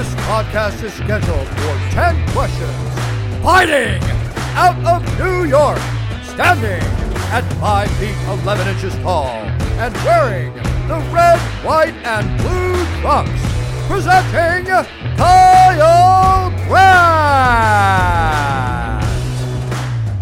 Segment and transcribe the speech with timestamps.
[0.00, 2.72] This podcast is scheduled for 10 questions.
[3.42, 4.02] Fighting
[4.56, 5.78] out of New York,
[6.24, 6.80] standing
[7.28, 9.26] at 5 feet 11 inches tall,
[9.76, 10.54] and wearing
[10.88, 13.42] the red, white, and blue trunks.
[13.88, 14.64] Presenting
[15.18, 18.49] Kyle Brandt!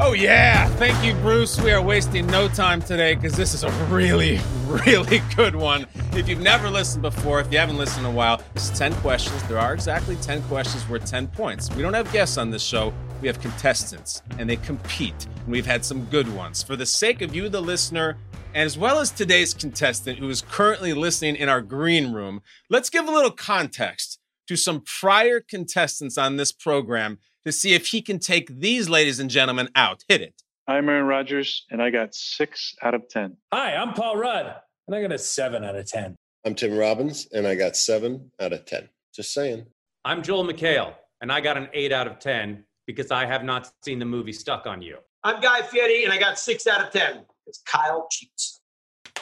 [0.08, 0.66] Oh, yeah.
[0.76, 1.60] Thank you, Bruce.
[1.60, 5.86] We are wasting no time today because this is a really, really good one.
[6.14, 9.42] If you've never listened before, if you haven't listened in a while, it's 10 questions.
[9.42, 11.70] There are exactly 10 questions worth 10 points.
[11.76, 15.26] We don't have guests on this show, we have contestants, and they compete.
[15.44, 16.62] And we've had some good ones.
[16.62, 18.16] For the sake of you, the listener,
[18.54, 22.40] as well as today's contestant who is currently listening in our green room,
[22.70, 27.18] let's give a little context to some prior contestants on this program
[27.48, 30.04] to see if he can take these ladies and gentlemen out.
[30.06, 30.42] Hit it.
[30.66, 33.36] I'm Aaron Rodgers, and I got six out of 10.
[33.52, 34.54] Hi, I'm Paul Rudd,
[34.86, 36.14] and I got a seven out of 10.
[36.44, 38.88] I'm Tim Robbins, and I got seven out of 10.
[39.14, 39.64] Just saying.
[40.04, 43.70] I'm Joel McHale, and I got an eight out of 10 because I have not
[43.82, 44.98] seen the movie Stuck on You.
[45.24, 48.60] I'm Guy Fieri, and I got six out of 10 because Kyle cheats.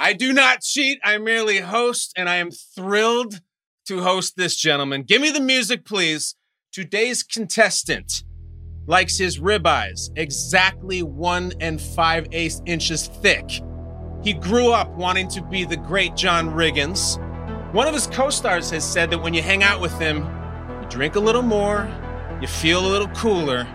[0.01, 0.99] I do not cheat.
[1.05, 3.41] I merely host, and I am thrilled
[3.87, 5.05] to host this gentleman.
[5.05, 6.35] Give me the music, please.
[6.77, 8.23] Today's contestant
[8.87, 13.63] likes his ribeyes exactly one and five eighths inches thick.
[14.23, 17.17] He grew up wanting to be the great John Riggins.
[17.73, 20.19] One of his co stars has said that when you hang out with him,
[20.83, 21.91] you drink a little more,
[22.43, 23.67] you feel a little cooler.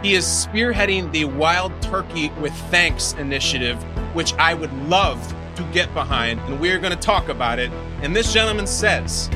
[0.00, 3.82] He is spearheading the Wild Turkey with Thanks initiative,
[4.14, 5.18] which I would love
[5.56, 7.72] to get behind, and we're going to talk about it.
[8.02, 9.28] And this gentleman says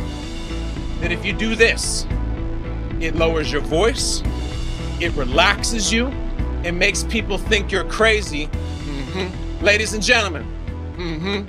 [1.00, 2.06] that if you do this,
[3.00, 4.22] it lowers your voice,
[5.00, 6.08] it relaxes you,
[6.64, 8.46] it makes people think you're crazy.
[8.46, 9.64] Mm-hmm.
[9.64, 10.44] Ladies and gentlemen,
[10.96, 11.48] mm-hmm.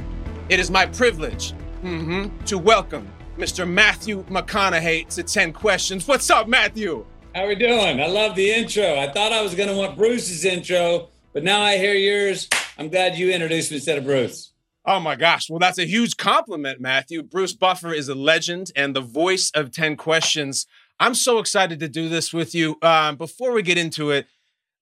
[0.49, 3.67] it is my privilege mm-hmm, to welcome Mr.
[3.67, 6.07] Matthew McConaughey to 10 Questions.
[6.07, 7.05] What's up, Matthew?
[7.33, 7.99] How are we doing?
[7.99, 8.99] I love the intro.
[8.99, 12.47] I thought I was going to want Bruce's intro, but now I hear yours.
[12.77, 14.51] I'm glad you introduced me instead of Bruce.
[14.85, 15.49] Oh my gosh.
[15.49, 17.21] Well, that's a huge compliment, Matthew.
[17.21, 20.65] Bruce Buffer is a legend and the voice of 10 Questions.
[20.99, 22.77] I'm so excited to do this with you.
[22.81, 24.27] Um, before we get into it,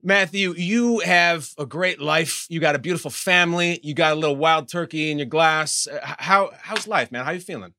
[0.03, 2.45] Matthew, you have a great life.
[2.49, 3.79] You got a beautiful family.
[3.83, 5.87] You got a little wild turkey in your glass.
[5.91, 7.25] Uh, How how's life, man?
[7.25, 7.73] How you feeling?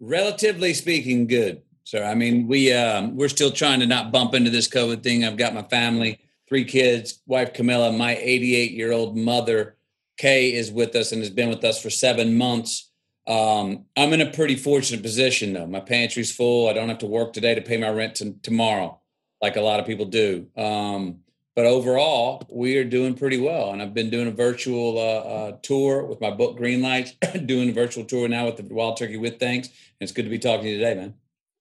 [0.00, 1.62] Relatively speaking, good.
[1.84, 2.04] sir.
[2.04, 5.24] I mean, we um, we're still trying to not bump into this COVID thing.
[5.24, 9.76] I've got my family, three kids, wife Camilla, my 88 year old mother
[10.16, 12.87] Kay is with us and has been with us for seven months.
[13.28, 15.66] Um, I'm in a pretty fortunate position though.
[15.66, 16.68] My pantry's full.
[16.68, 18.98] I don't have to work today to pay my rent t- tomorrow,
[19.42, 20.46] like a lot of people do.
[20.56, 21.20] Um,
[21.54, 23.72] but overall, we are doing pretty well.
[23.72, 27.12] And I've been doing a virtual uh, uh, tour with my book Green Lights,
[27.46, 29.68] doing a virtual tour now with the Wild Turkey with Thanks.
[29.68, 31.14] And it's good to be talking to you today, man.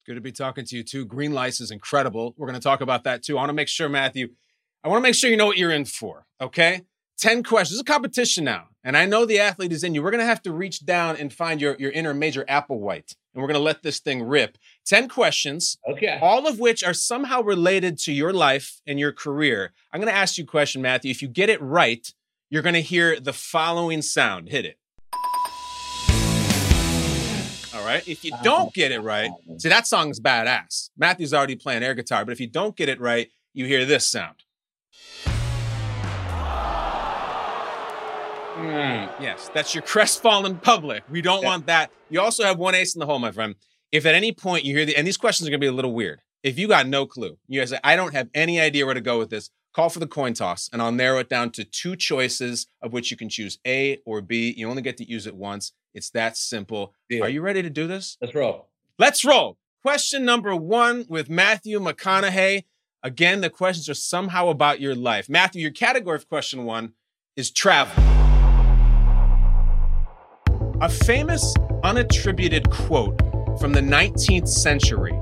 [0.05, 1.03] Good to be talking to you too.
[1.03, 2.33] Green Lights is incredible.
[2.37, 3.37] We're going to talk about that too.
[3.37, 4.29] I want to make sure, Matthew,
[4.83, 6.25] I want to make sure you know what you're in for.
[6.39, 6.83] Okay.
[7.17, 7.79] 10 questions.
[7.79, 8.67] It's a competition now.
[8.83, 10.03] And I know the athlete is in you.
[10.03, 13.15] We're going to have to reach down and find your, your inner major Applewhite.
[13.33, 14.57] And we're going to let this thing rip.
[14.85, 15.77] 10 questions.
[15.89, 16.19] Okay.
[16.21, 19.73] All of which are somehow related to your life and your career.
[19.91, 21.11] I'm going to ask you a question, Matthew.
[21.11, 22.13] If you get it right,
[22.49, 24.49] you're going to hear the following sound.
[24.49, 24.77] Hit it.
[27.75, 28.07] All right.
[28.07, 30.91] If you don't get it right, see, that song's badass.
[30.97, 34.05] Matthew's already playing air guitar, but if you don't get it right, you hear this
[34.05, 34.43] sound.
[38.57, 39.21] Mm.
[39.21, 41.03] Yes, that's your crestfallen public.
[41.09, 41.47] We don't Yeah.
[41.49, 41.91] want that.
[42.09, 43.55] You also have one ace in the hole, my friend.
[43.91, 45.71] If at any point you hear the, and these questions are going to be a
[45.73, 46.21] little weird.
[46.43, 49.01] If you got no clue, you guys say, I don't have any idea where to
[49.01, 51.95] go with this, call for the coin toss, and I'll narrow it down to two
[51.95, 54.53] choices of which you can choose A or B.
[54.57, 55.73] You only get to use it once.
[55.93, 56.93] It's that simple.
[57.09, 57.23] Deal.
[57.23, 58.17] Are you ready to do this?
[58.21, 58.67] Let's roll.
[58.97, 59.57] Let's roll.
[59.83, 62.63] Question number one with Matthew McConaughey.
[63.03, 65.29] Again, the questions are somehow about your life.
[65.29, 66.93] Matthew, your category of question one
[67.35, 68.16] is travel.
[70.79, 73.17] A famous unattributed quote
[73.59, 75.19] from the 19th century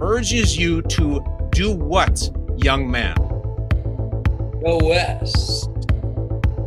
[0.00, 3.14] urges you to do what, young man?
[4.64, 5.68] Go west.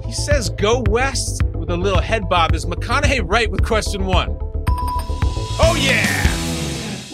[0.06, 2.56] He says go west with a little head bob.
[2.56, 4.38] Is McConaughey right with question one?
[5.60, 6.32] Oh, yeah.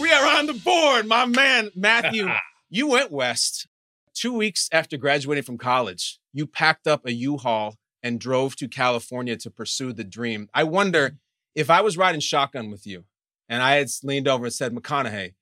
[0.00, 2.28] We are on the board, my man, Matthew.
[2.70, 3.66] you went west
[4.14, 6.20] two weeks after graduating from college.
[6.32, 10.48] You packed up a U Haul and drove to California to pursue the dream.
[10.52, 11.16] I wonder
[11.54, 13.04] if I was riding shotgun with you
[13.48, 15.32] and I had leaned over and said, McConaughey,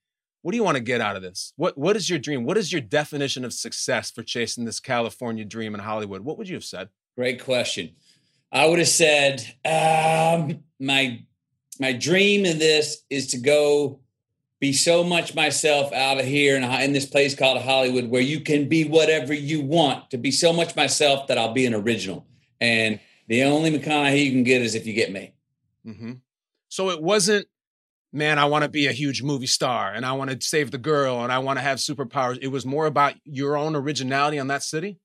[0.41, 1.53] what do you want to get out of this?
[1.57, 2.45] What What is your dream?
[2.45, 6.21] What is your definition of success for chasing this California dream in Hollywood?
[6.21, 6.89] What would you have said?
[7.15, 7.91] Great question.
[8.51, 11.23] I would have said um, my
[11.79, 13.99] my dream in this is to go
[14.59, 18.39] be so much myself out of here in, in this place called Hollywood where you
[18.39, 22.25] can be whatever you want, to be so much myself that I'll be an original.
[22.63, 25.33] And the only McConaughey you can get is if you get me.
[25.85, 26.13] Mm-hmm.
[26.69, 27.45] So it wasn't,
[28.13, 30.77] man, I want to be a huge movie star and I want to save the
[30.77, 32.39] girl and I want to have superpowers.
[32.41, 34.97] It was more about your own originality on that city.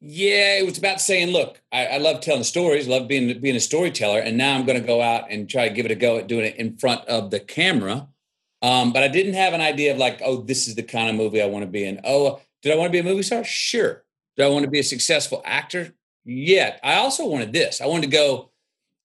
[0.00, 3.60] Yeah, it was about saying, look, I, I love telling stories, love being being a
[3.60, 6.18] storyteller, and now I'm going to go out and try to give it a go
[6.18, 8.08] at doing it in front of the camera.
[8.62, 11.16] Um, but I didn't have an idea of like, oh, this is the kind of
[11.16, 12.00] movie I want to be in.
[12.04, 13.42] Oh, did I want to be a movie star?
[13.44, 14.04] Sure.
[14.36, 15.94] Did I want to be a successful actor?
[16.28, 16.76] Yeah.
[16.84, 17.80] I also wanted this.
[17.80, 18.50] I wanted to go.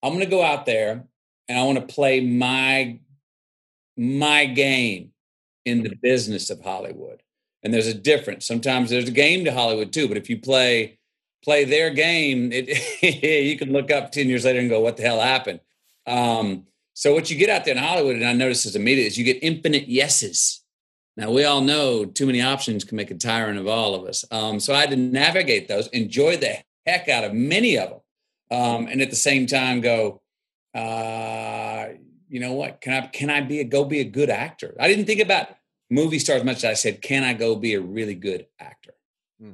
[0.04, 1.06] I'm going to go out there
[1.48, 3.00] and I want to play my
[3.96, 5.12] my game
[5.66, 7.24] in the business of Hollywood
[7.64, 8.46] and there's a difference.
[8.46, 11.00] Sometimes there's a game to Hollywood too, but if you play
[11.44, 12.68] play their game, it,
[13.46, 15.62] you can look up ten years later and go, "What the hell happened?"
[16.06, 19.06] Um, so what you get out there in Hollywood, and I notice as a media,
[19.06, 20.62] is you get infinite yeses.
[21.16, 24.26] Now we all know too many options can make a tyrant of all of us.
[24.32, 28.00] Um, so I had to navigate those, enjoy the heck out of many of them,
[28.60, 30.22] um, and at the same time go,
[30.76, 31.88] uh,
[32.30, 32.82] you know what?
[32.82, 34.76] Can I can I be a go be a good actor?
[34.80, 35.50] I didn't think about
[35.94, 38.94] movie star as much as I said, can I go be a really good actor?
[39.40, 39.54] Hmm.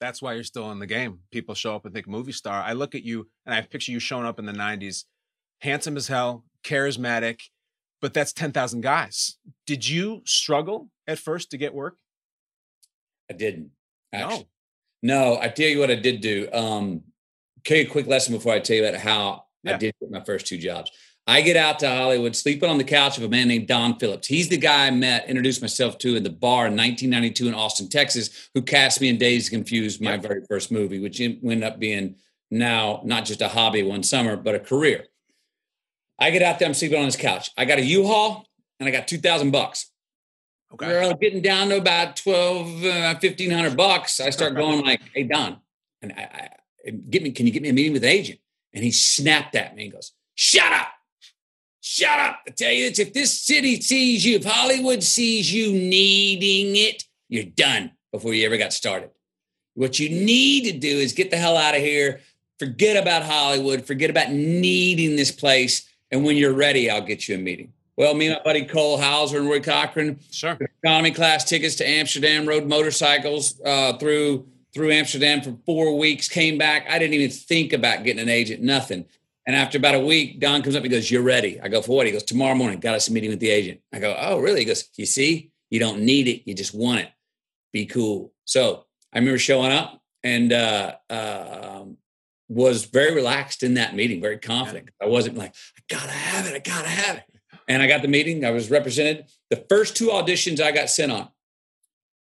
[0.00, 1.20] That's why you're still in the game.
[1.30, 2.62] People show up and think movie star.
[2.62, 5.04] I look at you and I picture you showing up in the 90s,
[5.60, 7.40] handsome as hell, charismatic,
[8.00, 9.38] but that's 10,000 guys.
[9.66, 11.96] Did you struggle at first to get work?
[13.30, 13.70] I didn't.
[14.12, 14.38] Actually.
[14.38, 14.44] No.
[15.02, 16.48] No, I tell you what I did do.
[16.52, 17.02] Um,
[17.64, 19.74] tell you a quick lesson before I tell you about how yeah.
[19.74, 20.90] I did my first two jobs.
[21.26, 24.26] I get out to Hollywood, sleeping on the couch of a man named Don Phillips.
[24.26, 27.88] He's the guy I met, introduced myself to in the bar in 1992 in Austin,
[27.88, 32.16] Texas, who cast me in Dazed Confused, my very first movie, which ended up being
[32.50, 35.04] now not just a hobby one summer, but a career.
[36.18, 37.50] I get out there, I'm sleeping on his couch.
[37.56, 38.46] I got a U-Haul
[38.78, 39.89] and I got 2000 bucks.
[40.72, 40.86] Okay.
[40.86, 44.20] We're getting down to about 12, uh, 1500 bucks.
[44.20, 45.58] I start going like, hey, Don,
[46.00, 46.50] and I,
[46.86, 48.38] I, get me, can you get me a meeting with an agent?
[48.72, 50.88] And he snapped at me and goes, shut up.
[51.80, 52.40] Shut up.
[52.46, 57.04] I tell you this if this city sees you, if Hollywood sees you needing it,
[57.28, 59.10] you're done before you ever got started.
[59.74, 62.20] What you need to do is get the hell out of here.
[62.58, 63.86] Forget about Hollywood.
[63.86, 65.88] Forget about needing this place.
[66.10, 67.72] And when you're ready, I'll get you a meeting.
[67.96, 70.58] Well, me and my buddy Cole Hauser and Roy Cochran, sure.
[70.82, 76.28] economy class tickets to Amsterdam, rode motorcycles uh, through through Amsterdam for four weeks.
[76.28, 76.86] Came back.
[76.88, 78.62] I didn't even think about getting an agent.
[78.62, 79.04] Nothing.
[79.46, 80.82] And after about a week, Don comes up.
[80.82, 82.78] He goes, "You're ready." I go, "For what?" He goes, "Tomorrow morning.
[82.78, 85.50] Got us a meeting with the agent." I go, "Oh, really?" He goes, "You see,
[85.70, 86.42] you don't need it.
[86.44, 87.08] You just want it.
[87.72, 91.84] Be cool." So I remember showing up and uh, uh,
[92.48, 94.90] was very relaxed in that meeting, very confident.
[95.02, 96.54] I wasn't like, "I gotta have it.
[96.54, 97.24] I gotta have it."
[97.70, 98.44] And I got the meeting.
[98.44, 99.26] I was represented.
[99.48, 101.28] The first two auditions I got sent on,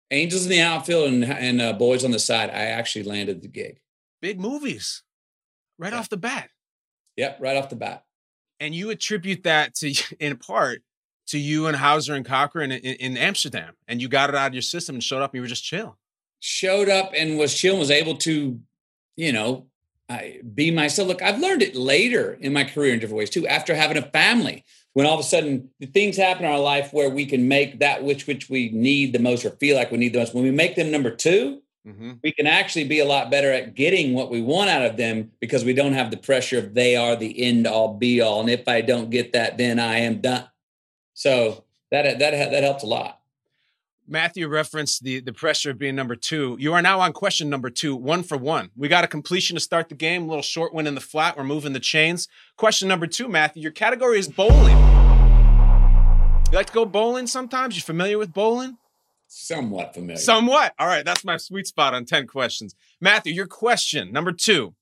[0.10, 2.50] Angels in the outfield and, and uh, Boys on the side.
[2.50, 3.80] I actually landed the gig.
[4.24, 5.04] Big movies,
[5.78, 6.00] right yeah.
[6.00, 6.50] off the bat.
[7.18, 8.06] Yep, right off the bat.
[8.60, 10.82] And you attribute that to, in part,
[11.28, 14.54] to you and Hauser and Cochran in, in, Amsterdam, and you got it out of
[14.56, 15.96] your system and showed up, and you were just chill.
[16.40, 18.60] Showed up and was chill, and was able to,
[19.16, 19.68] you know,
[20.10, 21.08] I, be myself.
[21.08, 23.48] Look, I've learned it later in my career in different ways too.
[23.48, 26.94] After having a family, when all of a sudden the things happen in our life
[26.94, 29.98] where we can make that which which we need the most or feel like we
[29.98, 30.34] need the most.
[30.34, 32.14] When we make them number two, mm-hmm.
[32.24, 35.34] we can actually be a lot better at getting what we want out of them
[35.42, 38.40] because we don't have the pressure of they are the end all be all.
[38.40, 40.48] And if I don't get that, then I am done.
[41.14, 43.20] So that that that helps a lot.
[44.08, 46.56] Matthew referenced the the pressure of being number two.
[46.60, 48.70] You are now on question number two, one for one.
[48.76, 50.24] We got a completion to start the game.
[50.24, 51.36] A little short win in the flat.
[51.36, 52.28] We're moving the chains.
[52.56, 53.64] Question number two, Matthew.
[53.64, 54.78] Your category is bowling.
[56.52, 57.76] You like to go bowling sometimes?
[57.76, 58.78] You familiar with bowling?
[59.28, 60.18] Somewhat familiar.
[60.18, 60.74] Somewhat.
[60.78, 62.76] All right, that's my sweet spot on 10 questions.
[63.02, 64.76] Matthew, your question number two.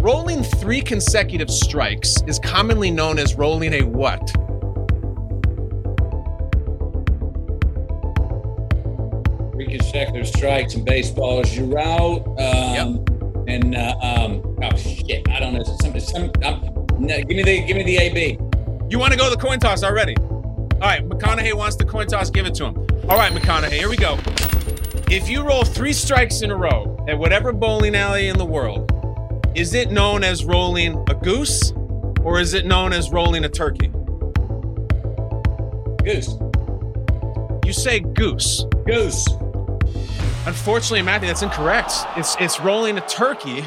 [0.00, 4.32] Rolling three consecutive strikes is commonly known as rolling a what?
[9.66, 12.26] Three consecutive strikes in baseball out.
[12.26, 12.86] Um, yep.
[13.48, 15.62] And uh, um, oh shit, I don't know.
[15.62, 18.38] Some, some, um, no, give me the give me the AB.
[18.88, 20.16] You want to go the coin toss already?
[20.16, 22.30] All right, McConaughey wants the coin toss.
[22.30, 22.76] Give it to him.
[23.08, 24.18] All right, McConaughey, here we go.
[25.10, 28.90] If you roll three strikes in a row at whatever bowling alley in the world,
[29.56, 31.72] is it known as rolling a goose
[32.22, 33.88] or is it known as rolling a turkey?
[36.04, 36.36] Goose.
[37.64, 38.64] You say goose.
[38.86, 39.26] Goose.
[40.46, 41.92] Unfortunately, Matthew, that's incorrect.
[42.16, 43.64] It's it's rolling a turkey.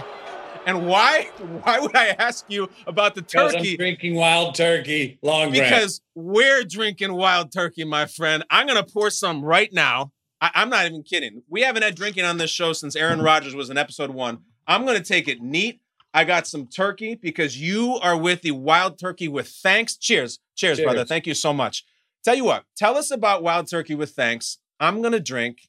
[0.66, 1.24] And why?
[1.64, 3.76] Why would I ask you about the Because I'm turkey?
[3.78, 5.52] drinking wild turkey long.
[5.52, 8.46] Because we're drinking wild turkey, my friend.
[8.50, 10.12] I'm gonna pour some right now.
[10.40, 11.42] I, I'm not even kidding.
[11.50, 14.40] We haven't had drinking on this show since Aaron Rodgers was in episode one.
[14.66, 15.82] I'm gonna take it neat.
[16.14, 19.98] I got some turkey because you are with the wild turkey with thanks.
[19.98, 20.40] Cheers.
[20.56, 20.86] Cheers, Cheers.
[20.86, 21.04] brother.
[21.06, 21.84] Thank you so much.
[22.24, 24.60] Tell you what, tell us about wild turkey with thanks.
[24.80, 25.60] I'm gonna drink.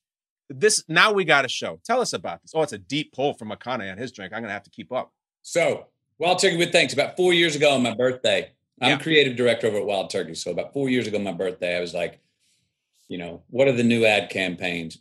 [0.50, 1.80] This now we got a show.
[1.85, 2.52] Tell us about this.
[2.54, 4.33] Oh, it's a deep pull from McConaughey on his drink.
[4.35, 5.12] I'm gonna have to keep up.
[5.42, 5.87] So,
[6.19, 8.99] Wild Turkey with Thanks, about four years ago on my birthday, I'm Yeah.
[8.99, 10.35] creative director over at Wild Turkey.
[10.35, 12.19] So, about four years ago on my birthday, I was like,
[13.09, 14.99] you know, what are the new ad campaigns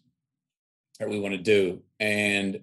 [1.00, 1.82] that we want to do?
[2.00, 2.62] And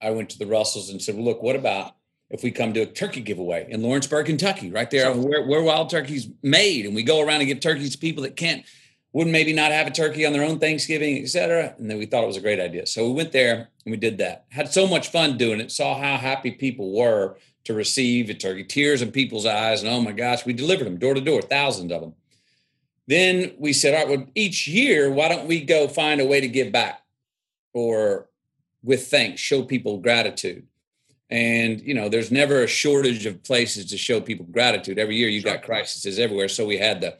[0.00, 1.94] I went to the Russells and said, well, look, what about
[2.30, 5.90] if we come to a turkey giveaway in Lawrenceburg, Kentucky, right there where, where wild
[5.90, 6.86] turkey's made?
[6.86, 8.64] And we go around and give turkeys to people that can't,
[9.12, 11.74] wouldn't maybe not have a turkey on their own Thanksgiving, et cetera.
[11.78, 12.86] And then we thought it was a great idea.
[12.86, 14.46] So we went there and we did that.
[14.48, 18.64] Had so much fun doing it, saw how happy people were to receive a turkey,
[18.64, 19.82] tears in people's eyes.
[19.82, 22.14] And oh my gosh, we delivered them door to door, thousands of them.
[23.06, 26.40] Then we said, all right, well, each year, why don't we go find a way
[26.40, 27.02] to give back
[27.74, 28.28] or
[28.82, 30.66] with thanks, show people gratitude?
[31.28, 34.98] And, you know, there's never a shortage of places to show people gratitude.
[34.98, 36.48] Every year you've got crises everywhere.
[36.48, 37.16] So we had the,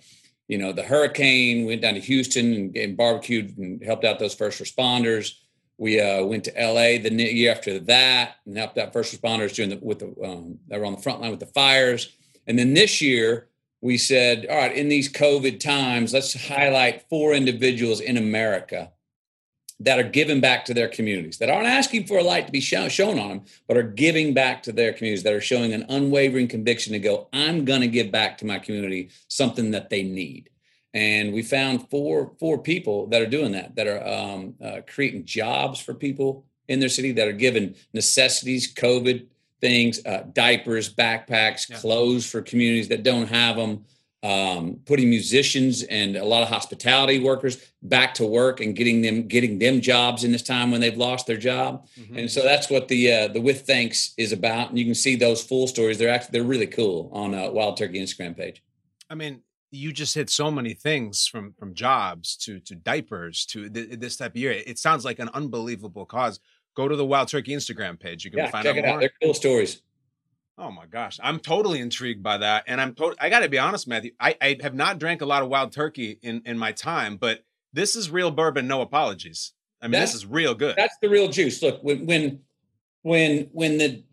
[0.52, 4.35] you know, the hurricane, went down to Houston and, and barbecued and helped out those
[4.35, 5.38] first responders.
[5.78, 9.71] We uh, went to LA the year after that and helped out first responders during
[9.71, 12.14] the with the um, that were on the front line with the fires.
[12.47, 13.49] And then this year
[13.80, 18.90] we said, all right, in these COVID times, let's highlight four individuals in America
[19.84, 22.60] that are giving back to their communities, that aren't asking for a light to be
[22.60, 25.84] shown, shown on them, but are giving back to their communities, that are showing an
[25.88, 30.02] unwavering conviction to go, I'm going to give back to my community something that they
[30.02, 30.50] need.
[30.94, 35.24] And we found four four people that are doing that, that are um, uh, creating
[35.24, 39.26] jobs for people in their city, that are giving necessities, COVID
[39.60, 41.78] things, uh, diapers, backpacks, Yeah.
[41.78, 43.84] clothes for communities that don't have them,
[44.23, 49.26] um, putting musicians and a lot of hospitality workers back to work and getting them
[49.26, 51.87] getting them jobs in this time when they've lost their job.
[51.99, 52.19] Mm-hmm.
[52.19, 54.71] And so that's what the uh, the with thanks is about.
[54.71, 55.99] And you can see those full stories.
[55.99, 58.62] They're actually they're really cool on uh, Wild Turkey Instagram page.
[59.11, 59.41] I mean,
[59.73, 64.17] you just hit so many things from from jobs to to diapers to th- this
[64.17, 64.52] type of year.
[64.52, 66.38] It sounds like an unbelievable cause.
[66.75, 68.25] Go to the Wild Turkey Instagram page.
[68.25, 68.95] You can Yeah, find check out it more.
[68.95, 69.00] out.
[69.00, 69.83] They're cool stories.
[70.59, 73.88] Oh my gosh, I'm totally intrigued by that, and I'm I got to be honest,
[73.88, 74.12] Matthew.
[74.21, 77.44] I, I have not drank a lot of wild turkey in in my time, but
[77.73, 78.66] this is real bourbon.
[78.68, 79.52] No apologies.
[79.80, 80.76] I mean, That's- this is real good.
[80.76, 81.62] That's the real juice.
[81.62, 82.40] Look, when when
[83.02, 84.04] when when the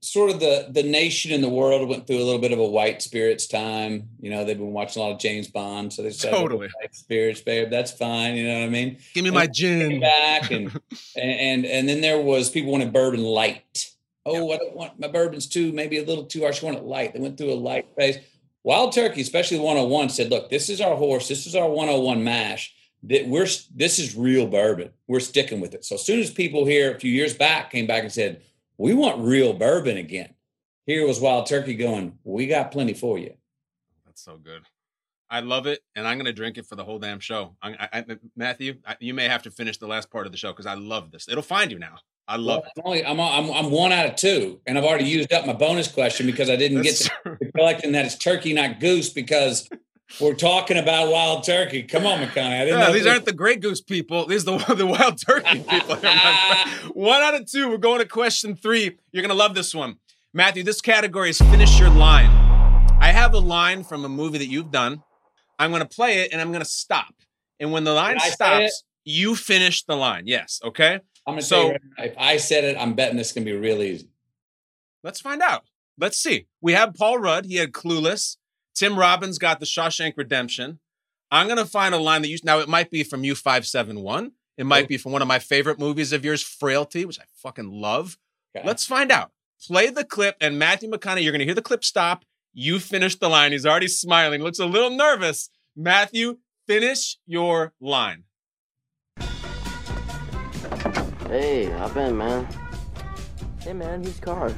[0.00, 2.66] sort of the the nation and the world went through a little bit of a
[2.66, 4.08] white spirits time.
[4.18, 6.68] You know, they've been watching a lot of James Bond, so they said Totally.
[6.80, 7.68] white spirits, babe.
[7.70, 8.34] That's fine.
[8.36, 8.96] You know what I mean?
[9.12, 10.00] Give me my came gin.
[10.00, 10.68] back and
[11.16, 13.90] and and then there was people wanted bourbon light.
[14.30, 16.62] Oh, I don't want my bourbon's too maybe a little too harsh.
[16.62, 17.12] I want it light.
[17.12, 18.18] They went through a light phase.
[18.62, 21.28] Wild Turkey, especially 101, said, "Look, this is our horse.
[21.28, 22.74] This is our 101 mash.
[23.04, 24.90] That we're this is real bourbon.
[25.06, 27.86] We're sticking with it." So as soon as people here a few years back came
[27.86, 28.42] back and said,
[28.78, 30.34] "We want real bourbon again,"
[30.86, 33.34] here was Wild Turkey going, "We got plenty for you."
[34.04, 34.62] That's so good.
[35.30, 37.56] I love it, and I'm gonna drink it for the whole damn show.
[37.62, 38.04] I, I,
[38.36, 40.74] Matthew, I, you may have to finish the last part of the show because I
[40.74, 41.28] love this.
[41.28, 41.98] It'll find you now.
[42.30, 45.04] I love Well, I'm, only, I'm, I'm I'm one out of two, and I've already
[45.04, 48.52] used up my bonus question because I didn't get That's to collecting that it's turkey,
[48.52, 49.68] not goose, because
[50.20, 51.82] we're talking about wild turkey.
[51.82, 52.60] Come on, McConaughey.
[52.60, 54.26] I didn't Yeah, know these aren't the Grey Goose people.
[54.26, 55.96] These are the the Wild Turkey people.
[56.94, 57.68] one out of two.
[57.68, 58.96] We're going to question three.
[59.10, 59.96] You're gonna love this one,
[60.32, 60.62] Matthew.
[60.62, 62.30] This category is finish your line.
[63.00, 65.02] I have a line from a movie that you've done.
[65.58, 67.12] I'm gonna play it and I'm gonna stop.
[67.58, 70.26] And when the line Can stops, you finish the line.
[70.26, 70.60] Yes.
[70.62, 71.00] Okay.
[71.26, 73.52] I'm gonna so- right now, if I said it, I'm betting this is gonna be
[73.52, 74.08] real easy.
[75.02, 75.64] Let's find out.
[75.98, 76.46] Let's see.
[76.60, 77.46] We have Paul Rudd.
[77.46, 78.36] He had Clueless.
[78.74, 80.78] Tim Robbins got the Shawshank Redemption.
[81.30, 82.58] I'm gonna find a line that you now.
[82.58, 84.32] It might be from U five seven one.
[84.56, 87.70] It might be from one of my favorite movies of yours, Frailty, which I fucking
[87.70, 88.18] love.
[88.54, 88.66] Okay.
[88.66, 89.30] Let's find out.
[89.66, 92.24] Play the clip, and Matthew McConaughey, you're gonna hear the clip stop.
[92.52, 93.52] You finish the line.
[93.52, 94.42] He's already smiling.
[94.42, 95.50] Looks a little nervous.
[95.76, 98.24] Matthew, finish your line.
[101.30, 102.44] Hey, hop in, man.
[103.60, 104.52] Hey, man, who's car?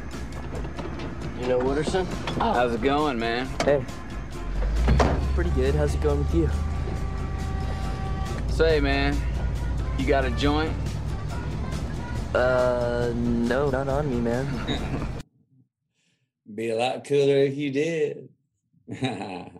[1.38, 2.07] You know Wooderson?
[2.38, 3.47] How's it going, man?
[3.62, 3.85] Hey.
[5.35, 5.75] Pretty good.
[5.75, 6.49] How's it going with you?
[8.49, 9.14] Say, man,
[9.99, 10.73] you got a joint?
[12.35, 14.49] Uh, no, not on me, man.
[16.55, 18.31] Be a lot cooler if you did.
[18.88, 19.50] got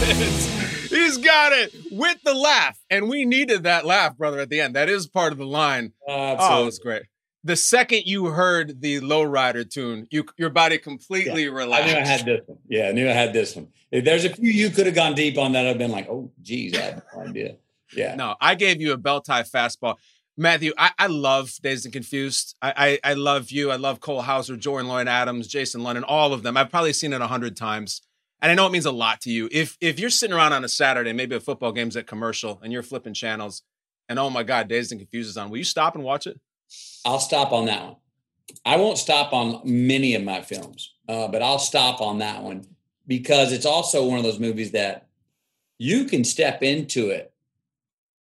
[0.00, 0.61] it.
[0.92, 2.78] He's got it with the laugh.
[2.90, 4.76] And we needed that laugh, brother, at the end.
[4.76, 5.92] That is part of the line.
[6.06, 6.68] Oh, oh Absolutely.
[6.68, 7.02] it's great.
[7.44, 11.88] the second you heard the lowrider tune, you your body completely relaxed.
[11.88, 12.58] I knew I had this one.
[12.68, 13.68] Yeah, I knew I had this one.
[13.90, 16.30] If there's a few you could have gone deep on that, I've been like, oh,
[16.40, 17.56] geez, I had no idea.
[17.94, 18.14] Yeah.
[18.14, 19.96] No, I gave you a belt tie fastball.
[20.36, 22.56] Matthew, I, I love Dazed and Confused.
[22.62, 23.70] I, I, I love you.
[23.70, 26.56] I love Cole Hauser, Jordan Lloyd Adams, Jason London, all of them.
[26.56, 28.00] I've probably seen it a hundred times.
[28.42, 29.48] And I know it means a lot to you.
[29.52, 32.72] If if you're sitting around on a Saturday, maybe a football game's at commercial, and
[32.72, 33.62] you're flipping channels,
[34.08, 36.38] and oh my God, Dazed and Confused is on, will you stop and watch it?
[37.04, 37.96] I'll stop on that one.
[38.64, 42.66] I won't stop on many of my films, uh, but I'll stop on that one
[43.06, 45.06] because it's also one of those movies that
[45.78, 47.32] you can step into it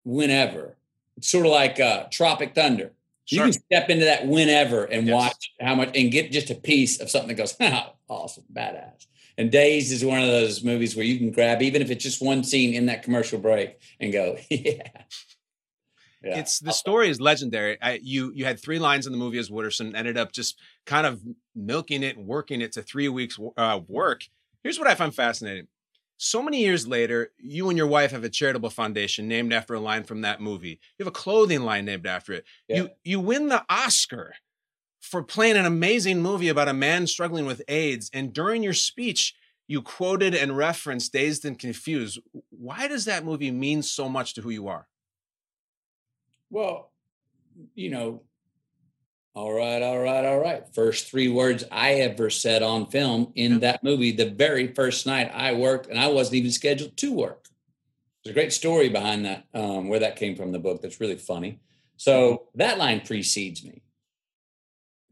[0.03, 0.77] whenever.
[1.17, 2.93] It's sort of like uh, Tropic Thunder.
[3.27, 3.45] You Sure.
[3.45, 5.13] can step into that whenever and Yes.
[5.13, 7.55] watch how much and get just a piece of something that goes,
[8.10, 9.07] awesome, badass.
[9.37, 12.21] And Dazed is one of those movies where you can grab, even if it's just
[12.21, 14.87] one scene in that commercial break, and go, yeah.
[16.23, 16.39] Yeah.
[16.39, 17.77] It's the story is legendary.
[17.79, 21.05] I, you you had three lines in the movie as Wooderson, ended up just kind
[21.05, 21.21] of
[21.53, 24.27] milking it and working it to three weeks uh, work.
[24.63, 25.67] Here's what I find fascinating.
[26.17, 29.79] So many years later, you and your wife have a charitable foundation named after a
[29.79, 30.79] line from that movie.
[30.97, 32.45] You have a clothing line named after it.
[32.67, 32.77] Yeah.
[32.77, 34.33] You you win the Oscar
[35.05, 38.09] for playing an amazing movie about a man struggling with AIDS.
[38.12, 39.35] And during your speech,
[39.67, 42.19] you quoted and referenced Dazed and Confused.
[42.50, 44.88] Why does that movie mean so much to who you are?
[46.50, 46.91] Well,
[47.75, 48.21] you know,
[49.35, 50.63] all right, all right, all right.
[50.74, 55.29] First three words I ever said on film in that movie, the very first night
[55.33, 57.45] I worked, and I wasn't even scheduled to work.
[58.24, 61.17] There's a great story behind that, um, where that came from the book that's really
[61.17, 61.59] funny.
[61.97, 63.83] So that line precedes me.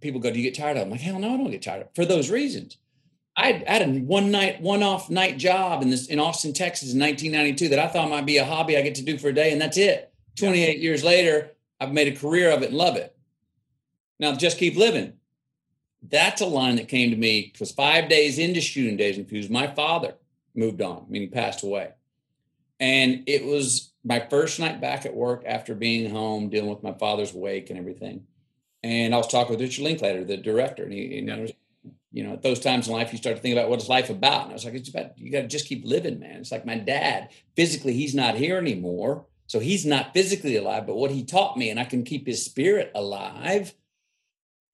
[0.03, 0.83] People go, Do you get tired of?
[0.83, 2.77] I'm like, hell no, I don't get tired of for those reasons.
[3.35, 6.99] I had a one night, one off night job in this in Austin, Texas in
[6.99, 9.51] 1992 that I thought might be a hobby I get to do for a day,
[9.51, 10.13] and that's it.
[10.37, 13.15] 28 years later, I've made a career of it and love it.
[14.19, 15.13] Now, just keep living.
[16.07, 19.49] That's a line that came to me because five days into shooting Dazed and Confused,
[19.49, 20.15] my father
[20.53, 21.91] moved on, meaning passed away.
[22.79, 26.93] And it was my first night back at work after being home, dealing with my
[26.93, 28.25] father's wake and everything.
[28.83, 31.39] And I was talking with Richard Linklater, the director, and he, and Yeah.
[31.39, 31.53] Was,
[32.11, 34.11] you know, at those times in life, you start to think about what is life
[34.11, 34.43] about.
[34.43, 36.41] And I was like, it's about you got to just keep living, man.
[36.41, 37.29] It's like my dad.
[37.55, 40.85] Physically, he's not here anymore, so he's not physically alive.
[40.85, 43.73] But what he taught me, and I can keep his spirit alive.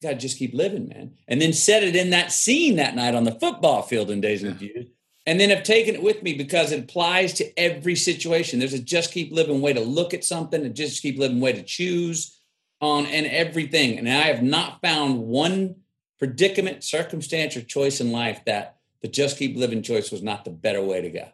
[0.02, 1.14] You got to just keep living, man.
[1.30, 4.44] And then set it in that scene that night on the football field in Dazed
[4.44, 4.90] and Confused.
[5.26, 8.60] And then have taken it with me because it applies to every situation.
[8.60, 11.54] There's a just keep living way to look at something, and just keep living way
[11.54, 12.39] to choose
[12.82, 13.98] on and everything.
[13.98, 15.76] And I have not found one
[16.18, 20.52] predicament, circumstance, or choice in life that the just keep living choice was not the
[20.52, 21.28] better way to go.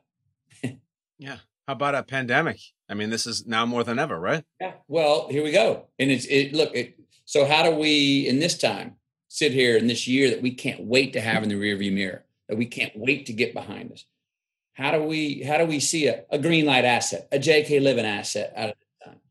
[1.18, 1.38] Yeah.
[1.66, 2.60] How about a pandemic?
[2.90, 4.44] I mean, this is now more than ever, right?
[4.60, 4.74] Yeah.
[4.90, 5.86] Well, here we go.
[5.98, 8.98] And it's it look, it, so how do we in this time
[9.30, 12.26] sit here in this year that we can't wait to have in the rearview mirror,
[12.50, 14.06] that we can't wait to get behind us?
[14.74, 18.06] How do we how do we see a, a green light asset, a JK Living
[18.06, 19.22] asset out of this time?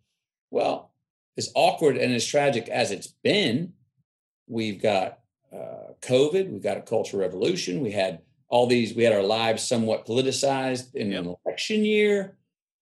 [0.50, 0.90] Well,
[1.36, 3.72] as awkward and as tragic as it's been,
[4.46, 5.20] we've got
[5.52, 9.62] uh, COVID, we've got a cultural revolution, we had all these, we had our lives
[9.62, 12.36] somewhat politicized in an election year.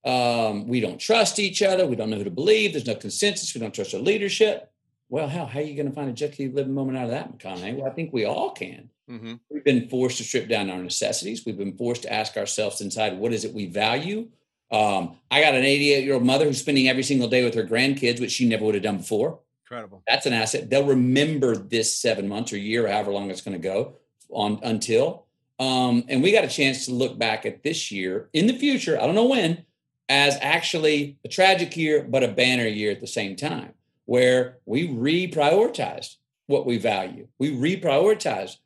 [0.05, 1.87] Um, we don't trust each other.
[1.87, 2.73] We don't know who to believe.
[2.73, 3.55] There's no consensus.
[3.55, 4.71] We don't trust our leadership.
[5.09, 7.39] Well, hell, how are you going to find a just living moment out of that,
[7.39, 7.77] McConaughey?
[7.77, 8.91] Well, I think we all can.
[9.09, 9.35] Mm-hmm.
[9.51, 11.45] We've been forced to strip down our necessities.
[11.47, 14.29] We've been forced to ask ourselves inside, what is it we value?
[14.73, 17.65] Um, I got an 88 year old mother who's spending every single day with her
[17.65, 19.39] grandkids, which she never would have done before.
[19.65, 20.03] Incredible.
[20.09, 20.71] That's an asset.
[20.71, 23.97] They'll remember this seven months or year, or however long it's going to go
[24.31, 25.27] on until.
[25.59, 29.01] Um, and we got a chance to look back at this year in the future.
[29.01, 29.65] I don't know when,
[30.09, 33.75] as actually a tragic year, but a banner year at the same time,
[34.07, 37.29] where we reprioritized what we value.
[37.39, 38.57] We reprioritized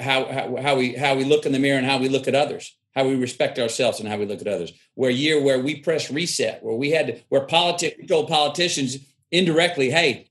[0.00, 2.34] how, how how we how we look in the mirror and how we look at
[2.34, 4.72] others, how we respect ourselves and how we look at others.
[4.94, 8.28] Where a year where we press reset, where we had to, where politic we told
[8.28, 8.98] politicians
[9.30, 10.28] indirectly, hey,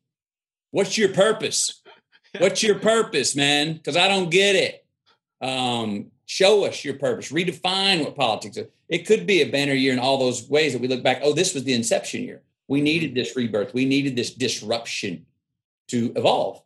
[0.72, 1.82] what's your purpose?
[2.39, 3.74] What's your purpose, man?
[3.74, 4.86] Because I don't get it.
[5.41, 7.32] Um, show us your purpose.
[7.32, 8.67] Redefine what politics is.
[8.89, 11.22] It could be a banner year in all those ways that we look back.
[11.24, 12.43] Oh, this was the inception year.
[12.67, 13.74] We needed this rebirth.
[13.74, 15.26] We needed this disruption
[15.88, 16.62] to evolve.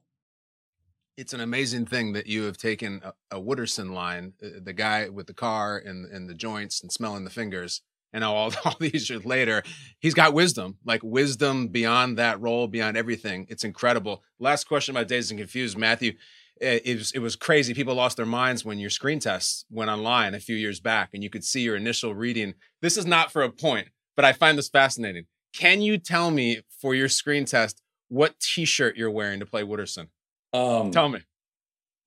[1.18, 5.10] It's an amazing thing that you have taken a, a Wooderson line, uh, the guy
[5.10, 7.82] with the car and, and the joints and smelling the fingers.
[8.14, 9.64] And all, all these years later,
[10.00, 13.46] he's got wisdom, like wisdom beyond that role, beyond everything.
[13.50, 14.24] It's incredible.
[14.40, 16.14] Last question about Dazed and Confused, Matthew.
[16.60, 17.74] It was, it was crazy.
[17.74, 21.24] People lost their minds when your screen tests went online a few years back and
[21.24, 22.54] you could see your initial reading.
[22.84, 25.26] This is not for a point, but I find this fascinating.
[25.56, 30.10] Can you tell me for your screen test what T-shirt you're wearing to play Wooderson.
[30.54, 31.20] Um, Tell me.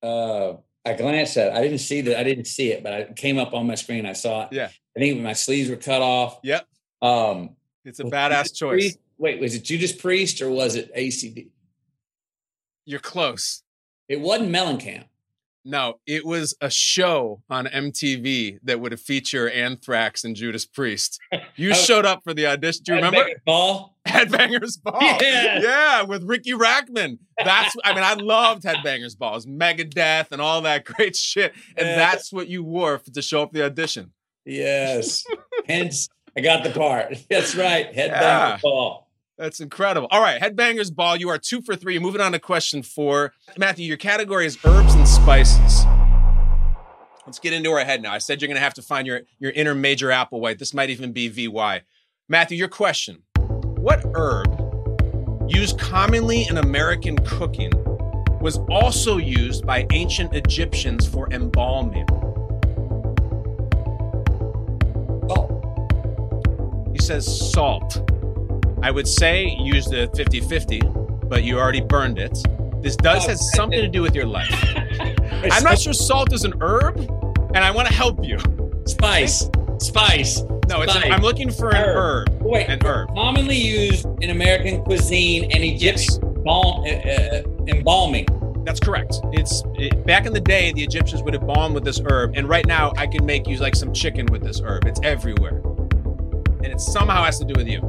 [0.03, 0.55] uh,
[0.85, 1.53] I glanced at it.
[1.55, 2.19] I didn't see that.
[2.19, 4.05] I didn't see it, but it came up on my screen.
[4.05, 4.49] I saw it.
[4.53, 4.69] Yeah.
[4.97, 6.39] I think my sleeves were cut off.
[6.43, 6.67] Yep.
[7.03, 8.71] Um, It's a badass Judas choice.
[8.83, 11.49] Priest- Wait, was it Judas Priest or was it ACD?
[12.85, 13.63] You're close.
[14.09, 15.05] It wasn't Mellencamp.
[15.65, 21.19] No, it was a show on MTV that would feature Anthrax and Judas Priest.
[21.57, 22.83] You showed up for the audition.
[22.85, 23.25] Do you remember?
[23.47, 23.94] Ball.
[24.15, 24.99] Headbangers Ball.
[25.21, 25.61] Yeah.
[25.61, 27.19] Yeah, with Riki Rachtman.
[27.43, 29.37] That's I mean, I loved Headbangers Ball.
[29.37, 31.53] It Megadeth and all that great shit.
[31.77, 31.97] And Yeah.
[31.97, 34.13] that's what you wore for, to show up the audition.
[34.45, 35.25] Yes.
[35.67, 37.17] Hence, I got the part.
[37.31, 37.93] That's right.
[37.93, 38.59] Headbangers Yeah.
[38.63, 39.09] Ball.
[39.39, 40.07] That's incredible.
[40.13, 41.99] All right, Headbangers Ball, you are two for three.
[41.99, 43.33] Moving on to question four.
[43.59, 45.85] Matthew, your category is herbs and spices.
[47.27, 48.13] Let's get into our head now.
[48.13, 50.59] I said you're going to have to find your, your inner major Applewhite.
[50.59, 51.83] This might even be VY.
[52.29, 53.23] Matthew, your question
[53.85, 54.47] What herb,
[55.47, 57.71] used commonly in American cooking,
[58.41, 62.07] was also used by ancient Egyptians for embalming?
[65.29, 68.11] Oh, He says salt.
[68.83, 70.81] I would say use the 50 50,
[71.25, 72.39] but you already burned it.
[72.81, 74.49] This does Oh, have something to do with your life.
[74.77, 77.01] I'm I'm not sure salt is an herb,
[77.55, 78.39] and I want to help you.
[78.87, 79.51] Spice.
[79.85, 80.43] Spice.
[80.69, 81.11] No, it's Spice.
[81.11, 82.29] I'm looking for an Herb.
[82.29, 82.43] herb.
[82.43, 83.09] Wait, An herb.
[83.15, 88.27] commonly used in American cuisine and Egyptian balm, uh, uh, embalming.
[88.65, 89.17] That's correct.
[89.33, 92.67] It's it, back in the day, the Egyptians would embalm with this herb, and right
[92.67, 94.87] now I can make you like some chicken with this herb.
[94.87, 95.61] It's everywhere,
[96.63, 97.81] and it somehow has to do with you.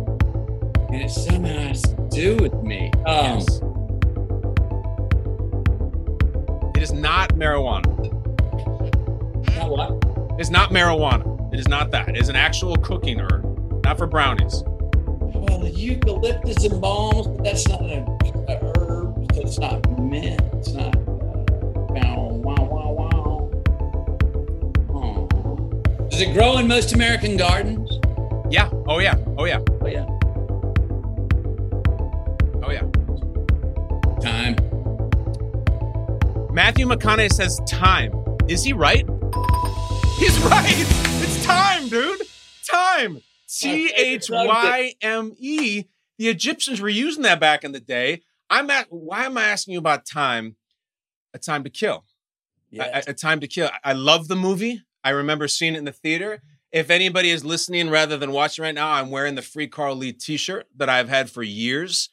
[0.89, 2.91] And it somehow has to do with me.
[3.05, 3.61] Um, yes.
[6.75, 7.85] It is not marijuana.
[9.55, 10.39] not what?
[10.39, 11.34] It's not marijuana.
[11.55, 12.09] It is not that.
[12.09, 14.61] It is an actual cooking herb, not for brownies.
[14.65, 18.03] Well, the eucalyptus embalms, but that's not a,
[18.49, 20.41] a herb, so it's not mint.
[20.55, 20.93] It's not.
[20.93, 21.13] Uh,
[21.93, 23.51] wow, wow, wow, wow.
[24.89, 26.07] Oh.
[26.09, 28.01] Does it grow in most American gardens?
[28.51, 28.69] Yeah.
[28.85, 29.15] Oh yeah.
[29.37, 29.61] Oh yeah.
[29.79, 30.05] Oh yeah.
[32.65, 32.83] Oh yeah.
[34.19, 34.57] Time.
[36.53, 38.11] Matthew McConaughey says time.
[38.49, 39.07] Is he right?
[40.19, 41.14] He's right.
[42.97, 43.21] Time.
[43.47, 45.83] T H Y M E.
[46.17, 48.21] The Egyptians were using that back in the day.
[48.49, 48.87] I'm at.
[48.89, 50.55] Why am I asking you about time?
[51.33, 52.05] A time to kill.
[52.71, 53.07] Yes.
[53.07, 53.69] A, a time to kill.
[53.83, 54.81] I love the movie.
[55.03, 56.41] I remember seeing it in the theater.
[56.71, 60.11] If anybody is listening rather than watching right now, I'm wearing the Free Carl Lee
[60.11, 62.09] T-shirt that I've had for years.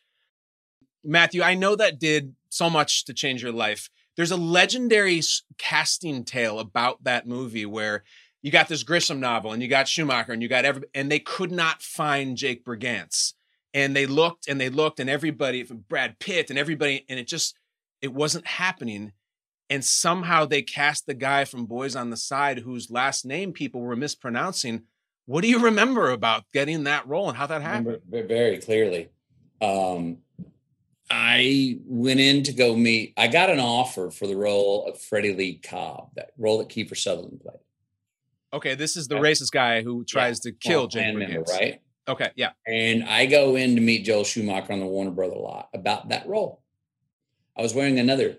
[1.03, 3.88] Matthew, I know that did so much to change your life.
[4.16, 5.21] There's a legendary
[5.59, 8.05] casting tale about that movie where
[8.43, 11.21] you got this Grisham novel and you got Schumacher and you got every and they
[11.21, 13.35] could not find Jake Brigance.
[13.73, 17.57] And they looked and they looked and everybody Brad Pitt and everybody and it just
[18.03, 19.13] it wasn't happening.
[19.71, 23.81] And somehow they cast the guy from Boys on the Side whose last name people
[23.81, 24.83] were mispronouncing.
[25.25, 28.01] What do you remember about getting that role and how that happened?
[28.11, 29.09] very clearly.
[29.63, 30.19] Um,
[31.09, 33.15] I went in to go meet.
[33.17, 36.97] I got an offer for the role of Freddie Lee Cobb, that role that Kiefer
[36.97, 37.59] Sutherland played.
[38.53, 39.23] Okay, this is the Yeah.
[39.23, 41.81] racist guy who tries to kill band member, right?
[42.09, 42.53] Okay, yeah.
[42.67, 46.27] And I go in to meet Joel Schumacher on the Warner Brother lot about that
[46.27, 46.62] role.
[47.57, 48.38] I was wearing another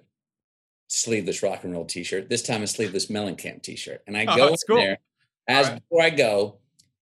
[0.88, 2.30] sleeveless rock and roll T-shirt.
[2.30, 4.78] This time a sleeveless Mellencamp T-shirt, and I Oh, go in cool.
[4.78, 5.00] there.
[5.48, 5.82] As All right.
[5.82, 6.58] before I go,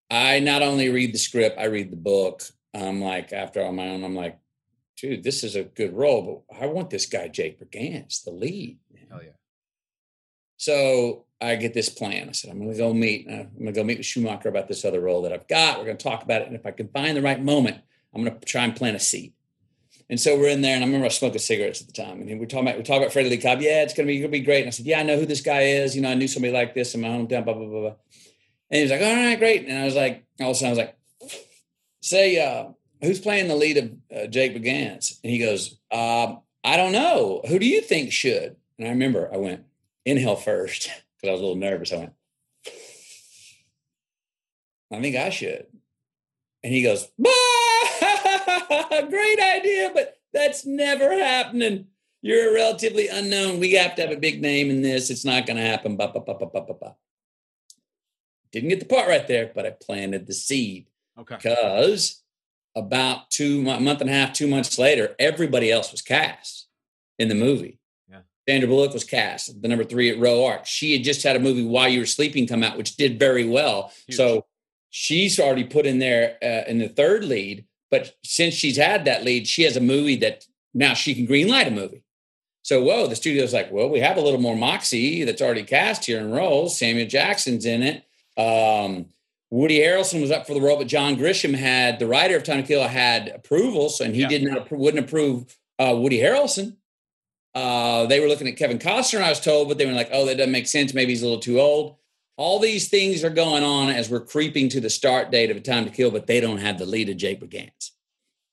[0.10, 2.44] I not only read the script, I read the book.
[2.74, 4.38] I'm like, after on my own, I'm like,
[4.98, 8.80] dude, this is a good role, but I want this guy Jake Brigance, the lead.
[8.94, 9.08] man.
[9.10, 9.32] Hell yeah.
[10.58, 12.30] So I get this plan.
[12.30, 13.28] I said, I'm going to go meet.
[13.28, 15.80] Uh, I'm going to go meet with Schumacher about this other role that I've got.
[15.80, 17.78] We're going to talk about it, and if I can find the right moment,
[18.14, 19.34] I'm going to try and plant a seed.
[20.10, 22.22] And so we're in there, and I remember I was smoking cigarettes at the time,
[22.22, 23.62] and we're talking about we talk about Freddie Lee Cobb.
[23.62, 24.60] Yeah, it's going to be going to be great.
[24.60, 25.96] And I said, Yeah, I know who this guy is.
[25.96, 27.46] You know, I knew somebody like this in my hometown.
[27.46, 27.96] Blah blah blah blah.
[28.70, 29.66] And he was like, All right, great.
[29.68, 30.98] And I was like, all of a sudden, I was like,
[32.02, 35.20] Say, uh, who's playing the lead of uh, Jake Brigance?
[35.24, 37.42] And he goes, um, I don't know.
[37.48, 38.56] Who do you think should?
[38.78, 39.64] And I remember I went
[40.06, 40.90] inhale first
[41.22, 41.94] because I was a little nervous.
[41.94, 42.14] I went,
[44.92, 45.68] I think I should.
[46.64, 47.10] And he goes,
[49.10, 51.88] Great idea, but that's never happening.
[52.22, 53.60] You're a relatively unknown.
[53.60, 55.10] We have to have a big name in this.
[55.10, 55.98] It's not going to happen.
[55.98, 56.96] Ba, ba, ba, ba, ba, ba, ba.
[58.52, 61.36] Didn't get the part right there, but I planted the seed Okay.
[61.36, 62.22] because
[62.76, 66.68] about two mo- month and a half, two months later, everybody else was cast
[67.18, 67.80] in the movie.
[68.50, 70.58] Sandra Bullock was cast, the number three at Row.
[70.66, 73.46] She had just had a movie While You Were Sleeping come out, which did very
[73.48, 73.92] well.
[74.08, 74.18] Huge.
[74.18, 74.46] So
[74.90, 77.66] she's already put in there uh, in the third lead.
[77.92, 81.50] But since she's had that lead, she has a movie that now she can green
[81.50, 82.04] light a movie.
[82.64, 86.06] So, whoa, the studio's like, well, we have a little more moxie that's already cast
[86.06, 86.78] here in roles.
[86.78, 88.04] Samuel Jackson's in it.
[88.38, 89.08] Um,
[89.50, 92.62] Woody Harrelson was up for the role, but John Grisham had the writer of Time
[92.62, 94.30] to Kill had approval, so and he Yeah.
[94.30, 96.78] did not wouldn't approve uh, Woody Harrelson.
[97.54, 100.10] Uh, they were looking at Kevin Costner, and I was told, but they were like,
[100.12, 100.94] oh, that doesn't make sense.
[100.94, 101.98] Maybe he's a little too old.
[102.38, 105.60] All these things are going on as we're creeping to the start date of A
[105.60, 107.92] Time to Kill, but they don't have the lead of Jake Brigance.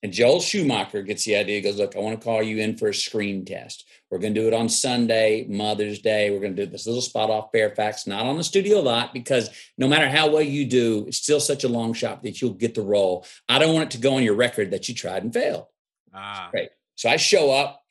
[0.03, 2.89] And Joel Schumacher gets the idea, goes, Look, I want to call you in for
[2.89, 3.85] a screen test.
[4.11, 6.31] We're going to do it on Sunday, Mother's Day.
[6.31, 9.51] We're going to do this little spot off Fairfax, not on the studio lot, because
[9.77, 12.75] no matter how well you do, it's still such a long shot that you'll get
[12.75, 13.27] the role.
[13.49, 15.67] I don't want it to go on your record that you tried and failed.
[16.15, 16.71] Ah, Great.
[16.95, 17.83] So I show up,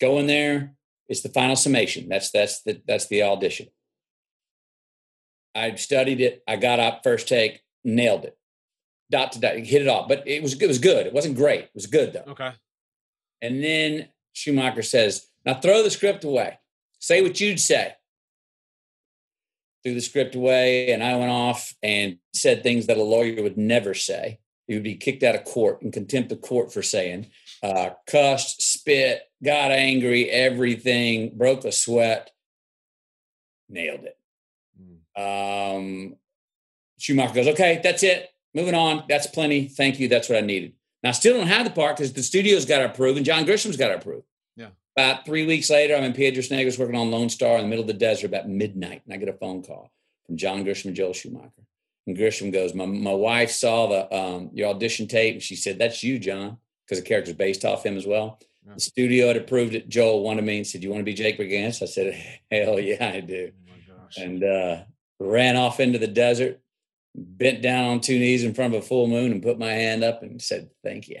[0.00, 0.74] go in there.
[1.08, 2.08] It's the final summation.
[2.08, 3.68] That's that's the that's the audition.
[5.54, 6.42] I studied it.
[6.46, 8.38] I got up first take, nailed it,
[9.10, 10.08] dot to dot, hit it off.
[10.08, 11.06] But it was it was good.
[11.06, 11.64] It wasn't great.
[11.64, 12.32] It was good though.
[12.32, 12.52] okay.
[13.42, 16.58] And then Schumacher says, "Now throw the script away.
[16.98, 17.94] Say what you'd say."
[19.82, 23.56] Threw the script away, and I went off and said things that a lawyer would
[23.56, 24.38] never say.
[24.68, 27.26] He would be kicked out of court in contempt of court for saying.
[27.62, 32.30] Uh, cussed, spit, got angry, everything, broke a sweat,
[33.68, 34.16] nailed it.
[35.20, 36.16] Um,
[36.98, 38.30] Schumacher goes, okay, that's it.
[38.54, 39.04] Moving on.
[39.08, 39.68] That's plenty.
[39.68, 40.08] Thank you.
[40.08, 40.72] That's what I needed.
[41.02, 43.44] Now, I still don't have the part because the studio's got to approve and John
[43.44, 44.24] Grisham's got to approve.
[44.56, 44.68] Yeah.
[44.96, 47.82] About three weeks later, I'm in Piedras Negras working on Lone Star in the middle
[47.82, 49.92] of the desert about midnight, and I get a phone call
[50.26, 51.62] from John Grisham and Joel Schumacher.
[52.06, 55.78] And Grisham goes, "My my wife saw the um, your audition tape, and she said
[55.78, 58.74] that's you, John, because the character's based off him as well." Yeah.
[58.74, 59.88] The studio had approved it.
[59.88, 62.12] Joel wanted me and said, "You want to be Jake Brigance?" I said,
[62.50, 64.16] "Hell yeah, I do." Oh my gosh.
[64.18, 64.82] and uh,
[65.18, 66.60] ran off into the desert,
[67.14, 70.04] bent down on two knees in front of a full moon, and put my hand
[70.04, 71.20] up and said, "Thank you."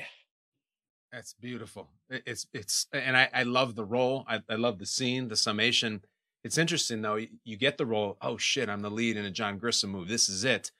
[1.12, 1.90] That's beautiful.
[2.10, 4.24] It's it's and I I love the role.
[4.28, 6.02] I, I love the scene, the summation.
[6.44, 7.16] It's interesting though.
[7.16, 8.16] You, you get the role.
[8.20, 8.68] Oh shit!
[8.68, 10.08] I'm the lead in a John Grisham movie.
[10.08, 10.70] This is it.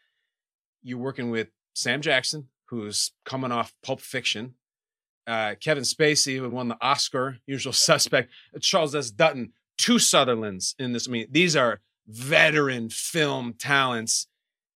[0.83, 4.55] You're working with Sam Jackson, who's coming off Pulp Fiction.
[5.26, 8.30] Uh, Kevin Spacey, who had won the Oscar, Usual Suspect.
[8.61, 9.11] Charles S.
[9.11, 11.09] Dutton, two Sutherlands in this.
[11.09, 14.26] I mean, these are veteran film talents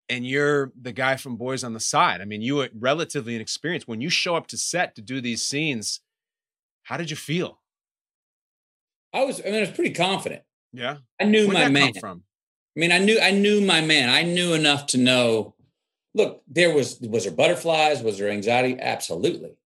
[0.08, 2.20] and you're the guy from Boys on the Side.
[2.20, 3.88] I mean, you were relatively inexperienced.
[3.88, 6.00] When you show up to set to do these scenes,
[6.82, 7.60] how did you feel?
[9.12, 10.42] I was, I mean, I was pretty confident.
[10.72, 11.94] Yeah, I knew where'd my man.
[11.94, 12.24] from?
[12.76, 14.08] I mean, I knew, I knew my man.
[14.08, 15.54] I knew enough to know.
[16.14, 18.02] Look, there was was there butterflies?
[18.02, 18.76] Was there anxiety?
[18.78, 19.56] Absolutely.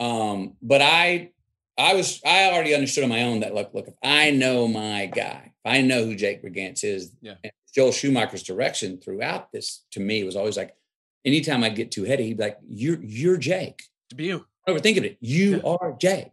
[0.00, 1.30] Um, but I,
[1.76, 5.06] I was, I already understood on my own that look, look, if I know my
[5.06, 7.34] guy, if I know who Jake Brigance is, Yeah.
[7.42, 10.74] and Joel Schumacher's direction throughout this to me was always like,
[11.24, 14.46] anytime I get too heady, he'd be like, "You're, you're Jake." To be you.
[14.68, 15.18] overthink of it.
[15.20, 15.62] You Yeah.
[15.80, 16.32] are Jake.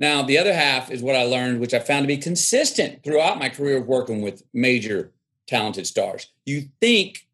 [0.00, 3.38] Now, the other half is what I learned, which I found to be consistent throughout
[3.38, 5.12] my career of working with major
[5.46, 6.26] talented stars.
[6.44, 7.26] You think,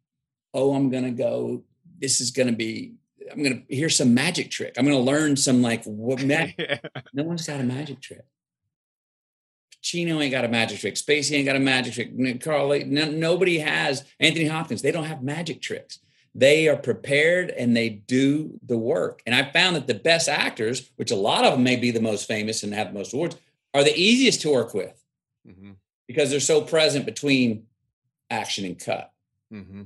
[0.54, 1.62] oh, I'm going to go,
[2.00, 2.94] this is going to be,
[3.32, 4.74] I'm going to, hear some magic trick.
[4.76, 6.80] I'm going to learn some like, what magic.
[7.12, 8.24] no one's got a magic trick.
[9.82, 10.94] Pacino ain't got a magic trick.
[10.94, 12.40] Spacey ain't got a magic trick.
[12.40, 14.04] Carl, no, nobody has.
[14.20, 15.98] Anthony Hopkins, they don't have magic tricks.
[16.34, 19.22] They are prepared and they do the work.
[19.26, 22.00] And I found that the best actors, which a lot of them may be the
[22.00, 23.36] most famous and have the most awards,
[23.74, 24.98] are the easiest to work with
[25.46, 25.72] hmm
[26.08, 27.64] because they're so present between
[28.28, 29.12] action and cut.
[29.50, 29.82] hmm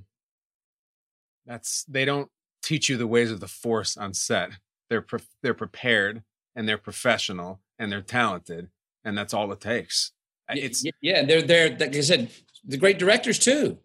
[1.47, 2.31] That's they don't
[2.67, 4.51] teach you the ways of the force on set.
[4.91, 6.23] They're pre- they're prepared
[6.57, 8.71] and they're professional and they're talented
[9.05, 10.13] and that's all it takes.
[10.49, 12.31] It's yeah, they're they're like I said,
[12.65, 13.79] the great directors too.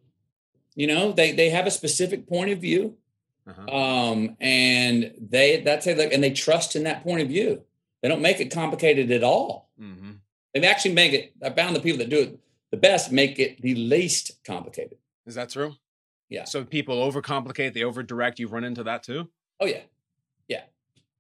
[0.76, 2.98] You know, they they have a specific point of view.
[3.48, 3.76] uh-huh.
[3.76, 7.62] um, and they that's it, like, and they trust in that point of view.
[8.02, 9.70] They don't make it complicated at all.
[9.80, 10.18] Mhm.
[10.54, 11.34] They actually make it.
[11.44, 12.40] I found the people that do it
[12.72, 14.98] the best make it the least complicated.
[15.26, 15.76] Is that true?
[16.32, 16.46] Yeah.
[16.46, 18.40] So people overcomplicate, they overdirect.
[18.40, 19.30] You've run into that too.
[19.60, 19.82] Oh yeah,
[20.48, 20.64] yeah,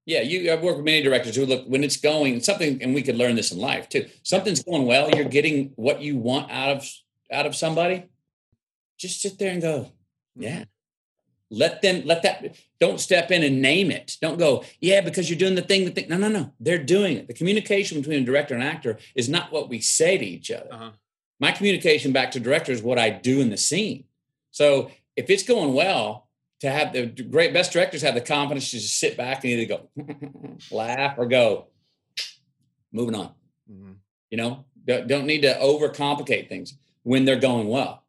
[0.06, 0.21] yeah.
[0.21, 3.17] You I've worked with many directors who look when it's going something, and we could
[3.17, 4.08] learn this in life too.
[4.24, 5.12] Something's going well.
[5.12, 6.89] You're getting what you want out of
[7.30, 8.06] out of somebody.
[8.97, 9.91] Just sit there and go,
[10.36, 10.63] yeah.
[11.54, 12.56] Let them let that.
[12.80, 14.15] Don't step in and name it.
[14.21, 15.84] Don't go, yeah, because you're doing the thing.
[15.84, 16.08] The thing.
[16.08, 16.54] No, no, no.
[16.62, 17.28] They're doing it.
[17.28, 20.69] The communication between a director and actor is not what we say to each other.
[20.71, 20.91] Uh-huh.
[21.41, 24.06] My communication back to director is what I do in the scene.
[24.52, 26.28] So if it's going well,
[26.62, 29.65] to have the great best directors have the confidence to just sit back and either
[29.97, 31.67] go laugh or go
[32.91, 33.32] moving on.
[33.69, 33.95] Mhm.
[34.30, 38.04] You know, don't, need to overcomplicate things when they're going well.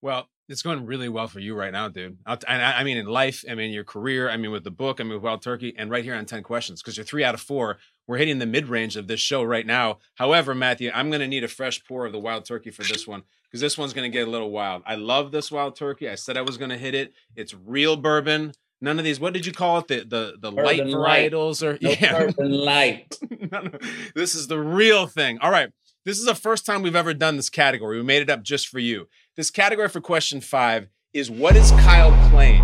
[0.00, 2.18] Well, It's going really well for you right now, dude.
[2.26, 5.04] I, I mean, in life, I mean, your career, I mean, with the book, I
[5.04, 7.40] mean, with Wild Turkey, and right here on 10 questions, because you're three out of
[7.40, 7.78] four.
[8.06, 9.98] We're hitting the mid range of this show right now.
[10.16, 13.06] However, Matthew, I'm going to need a fresh pour of the Wild Turkey for this
[13.06, 14.82] one, because this one's going to get a little wild.
[14.86, 16.08] I love this Wild Turkey.
[16.08, 17.12] I said I was going to hit it.
[17.34, 18.52] It's real bourbon.
[18.80, 19.88] None of these, what did you call it?
[19.88, 21.32] The the the light Bourbon light.
[21.32, 23.18] varietals or No bourbon light.
[23.50, 23.70] no, no.
[24.14, 25.38] This is the real thing.
[25.38, 25.70] All right.
[26.04, 27.96] This is the first time we've ever done this category.
[27.96, 29.08] We made it up just for you.
[29.36, 32.62] This category for question five is what is Kyle playing?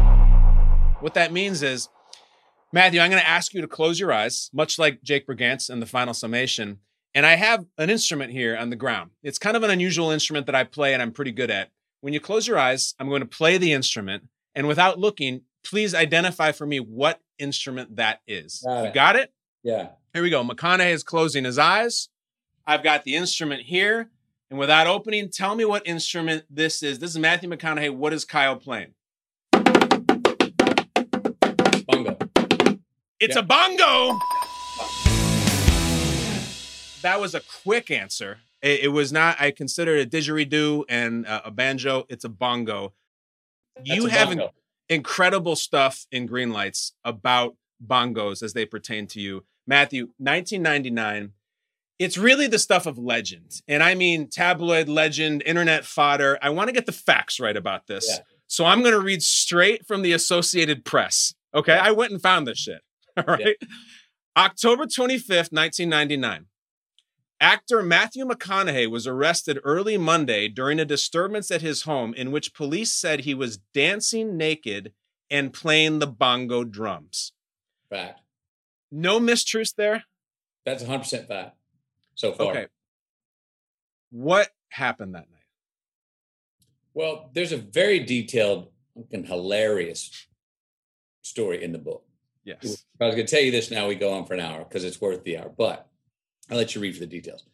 [1.00, 1.88] What that means is,
[2.72, 5.80] Matthew, I'm going to ask you to close your eyes, much like Jake Brigance in
[5.80, 6.78] the final summation.
[7.14, 9.11] And I have an instrument here on the ground.
[9.24, 11.70] It's kind of an unusual instrument that I play and I'm pretty good at.
[12.00, 14.28] When you close your eyes, I'm going to play the instrument.
[14.54, 18.62] And without looking, please identify for me what instrument that is.
[18.64, 19.33] Got You got it?
[19.64, 19.88] Yeah.
[20.14, 20.44] Here we go.
[20.44, 22.09] McConaughey is closing his eyes.
[22.66, 24.11] I've got the instrument here.
[24.48, 27.00] And without opening, tell me what instrument this is.
[27.00, 27.90] This is Matthew McConaughey.
[27.94, 28.94] What is Kyle playing?
[33.20, 33.40] It's Yeah.
[33.40, 34.18] a bongo.
[37.02, 38.38] That was a quick answer.
[38.62, 42.04] It, it was not, I consider it a didgeridoo and uh, a banjo.
[42.09, 42.92] It's a bongo.
[43.85, 44.50] you a have bongo.
[44.88, 49.44] incredible stuff in Green Lights about bongos as they pertain to you.
[49.66, 51.33] Matthew, 1999.
[51.98, 53.61] It's really the stuff of legend.
[53.68, 56.38] And I mean tabloid legend, internet fodder.
[56.42, 58.06] I want to get the facts right about this.
[58.11, 58.22] Yeah.
[58.46, 61.35] So I'm going to read straight from the Associated Press.
[61.54, 61.74] Okay.
[61.74, 62.80] I went and found this shit.
[63.16, 63.56] All right.
[64.36, 66.46] October 25th, 1999.
[67.40, 72.52] Actor Matthew McConaughey was arrested early Monday during a disturbance at his home in which
[72.52, 74.92] police said he was dancing naked
[75.30, 77.32] and playing the bongo drums.
[77.88, 78.20] Fact.
[78.90, 80.04] No mistruth there.
[80.66, 81.56] That's 100% fact
[82.14, 82.50] so far.
[82.50, 82.66] Okay.
[84.10, 85.40] What happened that night?
[86.92, 88.70] Well, there's a very detailed
[89.12, 90.26] and hilarious
[91.22, 92.04] story in the book.
[92.62, 92.84] Yes.
[93.00, 94.84] I was going to tell you this now, we go on for an hour because
[94.84, 95.86] it's worth the hour, but
[96.50, 97.44] I'll let you read for the details.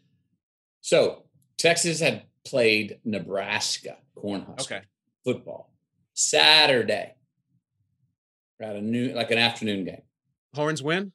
[0.81, 1.25] So,
[1.59, 4.81] Texas had played Nebraska Cornhusker Okay.
[5.25, 5.71] football
[6.15, 7.15] Saturday,
[8.61, 10.03] at a new like an afternoon game.
[10.55, 11.13] Horns win.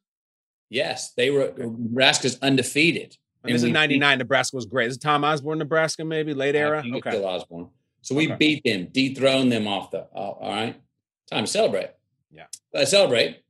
[0.69, 3.17] Yes, they were Nebraska's undefeated.
[3.43, 4.17] And this is we beat- 99.
[4.19, 4.89] Nebraska was great.
[4.89, 6.81] Is it Tom Osborne, Nebraska, maybe late I era?
[6.83, 7.09] think Okay.
[7.11, 7.69] Bill Osborne.
[8.03, 8.35] So we Okay.
[8.35, 10.01] beat them, dethroned them off the.
[10.13, 10.79] all all right,
[11.31, 11.89] time to celebrate.
[12.31, 12.45] Yeah.
[12.73, 13.41] I celebrate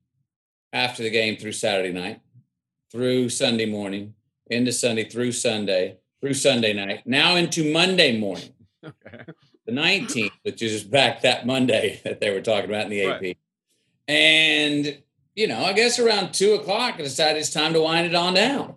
[0.74, 2.22] after the game through Saturday night,
[2.92, 4.14] through Sunday morning,
[4.48, 8.54] into Sunday, through Sunday, through Sunday night, now into Monday morning,
[8.84, 9.24] Okay.
[9.66, 13.22] the 19th, which is back that Monday that they were talking about in the AP.
[13.22, 13.38] Right.
[14.08, 14.98] And,
[15.36, 18.34] you know, I guess around two o'clock, I decided it's time to wind it on
[18.34, 18.76] down.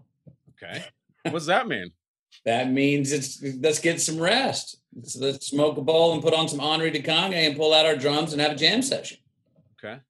[0.51, 0.85] Okay.
[1.23, 1.91] What does that mean?
[2.45, 4.77] That means it's let's get some rest.
[4.95, 7.97] Let's, let's smoke a bowl and put on some Henri Dikongué and pull out our
[7.97, 9.17] drums and have a jam session.
[9.79, 10.01] Okay.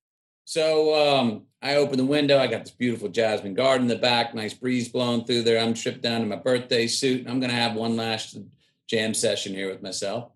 [0.44, 2.38] So um, I open the window.
[2.38, 5.58] I got this beautiful jasmine garden in the back, nice breeze blowing through there.
[5.58, 8.36] I'm stripped down in my birthday suit, and I'm going to have one last
[8.86, 10.30] jam session here with myself.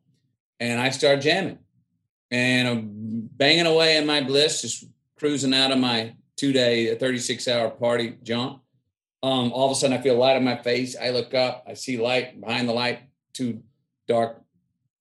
[0.59, 1.59] And I start jamming,
[2.31, 4.87] and I'm banging away in my bliss, just
[5.19, 8.63] cruising out of my two day, 36 hour party jaunt.
[9.23, 10.97] Um, all of a sudden, I feel light on my face.
[10.97, 13.01] I look up, I see light behind the light,
[13.35, 13.63] two
[14.09, 14.41] dark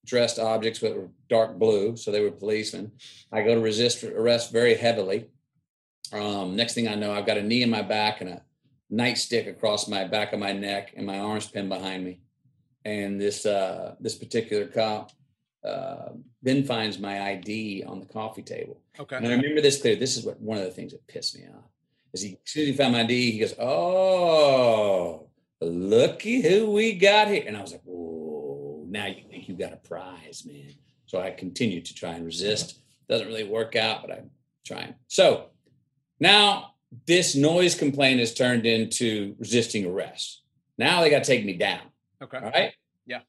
[0.05, 2.91] dressed objects that were dark blue, so they were policemen.
[3.31, 5.29] I go to resist arrest very heavily.
[6.13, 8.41] Um, next thing I know, I've got a knee in my back and a
[8.91, 12.19] nightstick across my back of my neck, and my arms pinned behind me.
[12.85, 15.11] And this uh, this particular cop
[15.63, 16.09] uh,
[16.41, 18.81] then finds my ID on the coffee table.
[18.97, 19.17] Okay.
[19.17, 19.95] And I remember this clear.
[19.95, 21.69] This is what one of the things that pissed me off.
[22.13, 25.27] Is he as soon as he found my ID, he goes, "Oh,
[25.59, 29.73] looky who we got here!" And I was like, "Oh, now you think you got
[29.73, 30.73] a prize, man."
[31.07, 32.79] So I continued to try and resist.
[33.09, 34.29] Doesn't really work out, but I'm
[34.65, 34.95] trying.
[35.07, 35.47] So
[36.19, 36.73] now
[37.05, 40.41] this noise complaint has turned into resisting arrest.
[40.77, 41.81] Now they got to take me down.
[42.21, 42.37] Okay.
[42.37, 42.73] All right.
[43.05, 43.19] Yeah.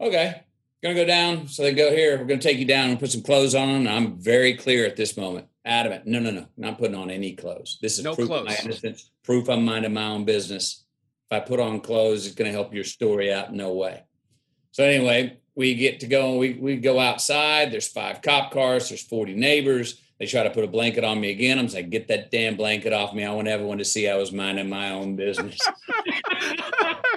[0.00, 0.42] Okay.
[0.82, 1.46] Gonna go down.
[1.46, 2.16] So they go here.
[2.16, 3.68] We're gonna take you down and put some clothes on.
[3.68, 6.06] And I'm very clear at this moment, adamant.
[6.06, 6.46] No, no, no.
[6.56, 7.78] Not putting on any clothes.
[7.82, 9.10] This is No proof of my innocence.
[9.22, 10.86] Proof I'm minding my own business.
[11.30, 13.52] If I put on clothes, it's gonna help your story out.
[13.52, 14.04] No way.
[14.72, 16.38] So anyway, we get to go.
[16.38, 17.70] We we go outside.
[17.72, 18.88] There's five cop cars.
[18.88, 20.00] There's 40 neighbors.
[20.20, 21.58] They try to put a blanket on me again.
[21.58, 23.24] I'm like, get that damn blanket off me.
[23.24, 25.58] I want everyone to see I was minding my own business.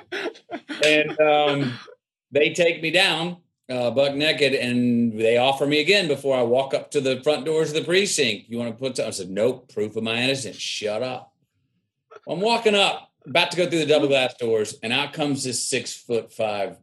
[0.85, 1.73] and um,
[2.31, 3.37] they take me down
[3.69, 7.45] uh, buck naked and they offer me again before I walk up to the front
[7.45, 8.49] doors of the precinct.
[8.49, 10.57] You want to put, I said, nope, proof of my innocence.
[10.57, 11.33] Shut up.
[12.27, 15.67] I'm walking up, about to go through the double glass doors, and out comes this
[15.67, 16.77] six foot five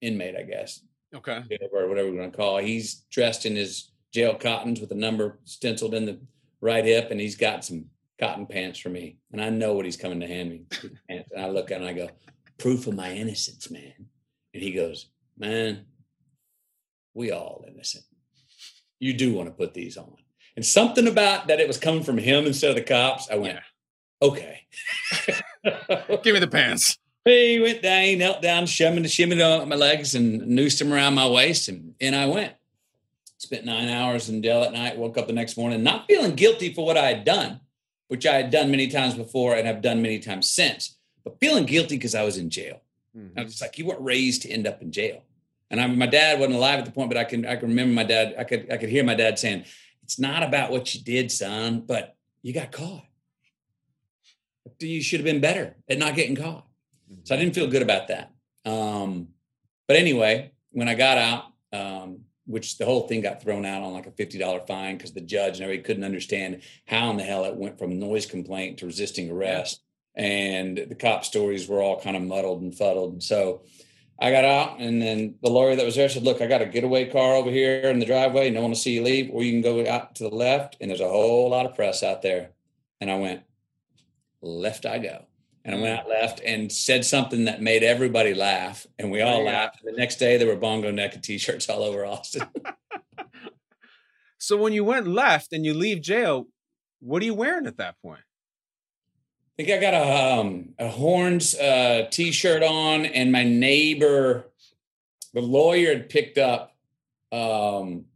[0.00, 0.80] inmate, I guess.
[1.14, 1.42] Okay.
[1.72, 2.64] or whatever we're going to call it.
[2.64, 6.20] He's dressed in his jail cottons with a number stenciled in the
[6.60, 7.86] right hip, and he's got some
[8.20, 9.16] cotton pants for me.
[9.32, 10.62] And I know what he's coming to hand me.
[11.08, 12.10] And I look at him and I go,
[12.58, 13.94] proof of my innocence, man.
[14.54, 15.86] And he goes, man,
[17.14, 18.04] we all innocent.
[19.00, 20.14] You do want to put these on.
[20.54, 23.28] And something about that it was coming from him instead of the cops.
[23.30, 23.58] I went,
[24.20, 24.60] okay.
[26.22, 26.98] Give me the pants.
[27.24, 31.14] He went down, he knelt down, shimmied, shimmied on my legs and noosed him around
[31.14, 31.68] my waist.
[31.68, 32.54] And in I went.
[33.42, 36.72] Spent nine hours in jail at night, woke up the next morning, not feeling guilty
[36.72, 37.58] for what I had done,
[38.06, 41.66] which I had done many times before and have done many times since, but feeling
[41.66, 42.82] guilty because I was in jail.
[43.36, 45.24] I was just like, you weren't raised to end up in jail.
[45.72, 47.92] And I, my dad wasn't alive at the point, but I can I can remember
[47.94, 48.36] my dad.
[48.38, 49.64] I could I could hear my dad saying,
[50.04, 53.06] "It's not about what you did, son, but you got caught.
[54.78, 56.64] You should have been better at not getting caught."
[57.24, 58.32] So I didn't feel good about that.
[58.64, 59.28] Um,
[59.88, 62.20] but anyway, when I got out, um,
[62.52, 65.20] which the whole thing got thrown out on like a fifty dollar fine because the
[65.20, 68.86] judge and everybody couldn't understand how in the hell it went from noise complaint to
[68.86, 69.80] resisting arrest,
[70.14, 73.14] and the cop stories were all kind of muddled and fuddled.
[73.14, 73.62] And so
[74.18, 76.66] I got out, and then the lawyer that was there said, "Look, I got a
[76.66, 78.50] getaway car over here in the driveway.
[78.50, 80.90] No one will see you leave, or you can go out to the left, and
[80.90, 82.50] there's a whole lot of press out there."
[83.00, 83.42] And I went,
[84.42, 85.24] "Left I go."
[85.64, 89.44] And I went out left and said something that made everybody laugh, and we all
[89.44, 89.84] laughed.
[89.84, 92.42] The next day, there were bongo naked T-shirts all over Austin.
[94.42, 96.48] So when you went left and you leave jail,
[96.98, 98.18] what are you wearing at that point?
[98.18, 104.46] I think I got a um, a horns uh, T-shirt on, and my neighbor,
[105.32, 106.74] the lawyer, had picked up
[107.30, 108.06] um,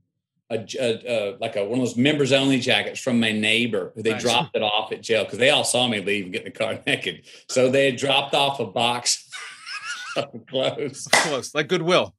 [0.51, 3.92] a, a- a- like a one of those members only jackets from my neighbor.
[3.97, 4.22] They Nice.
[4.22, 6.59] dropped it off at jail because they all saw me leave and get in the
[6.59, 7.26] car naked.
[7.49, 9.28] So they had dropped off a box
[10.16, 11.09] of clothes.
[11.12, 12.14] Close, like Goodwill.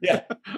[0.00, 0.22] Yeah.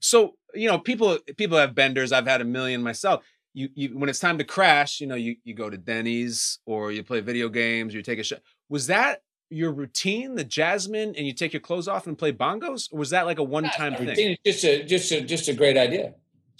[0.00, 2.12] so you know, people people have benders.
[2.12, 3.22] I've had a million myself.
[3.52, 6.92] You, you when it's time to crash, you know, you you go to Denny's or
[6.92, 7.94] you play video games.
[7.94, 8.40] Or you take a shot.
[8.68, 12.92] Was that your routine, the Jasmine, and you take your clothes off and play bongos,
[12.92, 14.36] or was that like a one time thing?
[14.44, 16.14] It's just a just a just a great idea.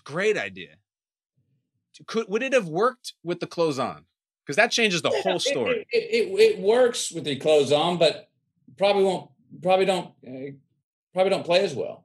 [0.06, 0.76] Great idea.
[2.06, 4.04] Could would it have worked with the clothes on?
[4.44, 5.84] Because that changes the whole story.
[5.90, 8.30] It, it, it, it works with the clothes on, but
[8.78, 9.30] probably won't.
[9.62, 10.12] Probably don't.
[10.26, 10.52] Uh,
[11.12, 12.04] probably don't play as well.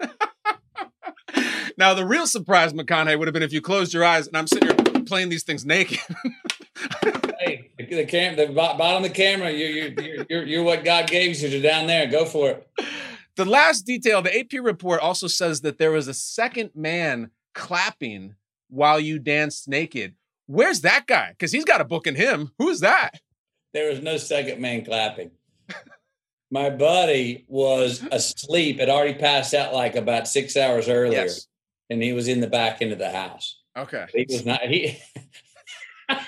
[1.78, 4.46] Now, the real surprise, McConaughey, would have been if you closed your eyes and I'm
[4.46, 5.98] sitting here playing these things naked.
[7.40, 11.08] hey, the, cam, the bottom of the camera, you, you, you're, you're, you're what God
[11.08, 12.06] gave you to down there.
[12.06, 12.68] Go for it.
[13.36, 18.34] The last detail, the AP report also says that there was a second man clapping
[18.68, 20.14] while you danced naked.
[20.46, 21.30] Where's that guy?
[21.30, 22.52] Because he's got a book in him.
[22.58, 23.20] Who's that?
[23.72, 25.30] There was no second man clapping.
[26.50, 31.46] My buddy was asleep, had already passed out like about six hours earlier, Yes.
[31.88, 33.58] and he was in the back end of the house.
[33.76, 34.06] Okay.
[34.14, 34.60] He was not.
[34.62, 34.98] He.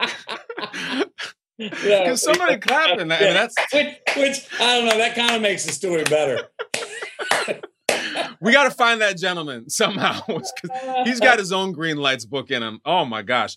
[1.68, 3.00] Because somebody clapping.
[3.12, 3.86] I mean, that's which,
[4.16, 4.96] which I don't know.
[4.98, 6.48] That kind of makes the story better.
[8.40, 10.20] we got to find that gentleman somehow.
[10.22, 10.52] 'cause
[11.04, 12.80] He's got his own green lights book in him.
[12.84, 13.56] Oh my gosh.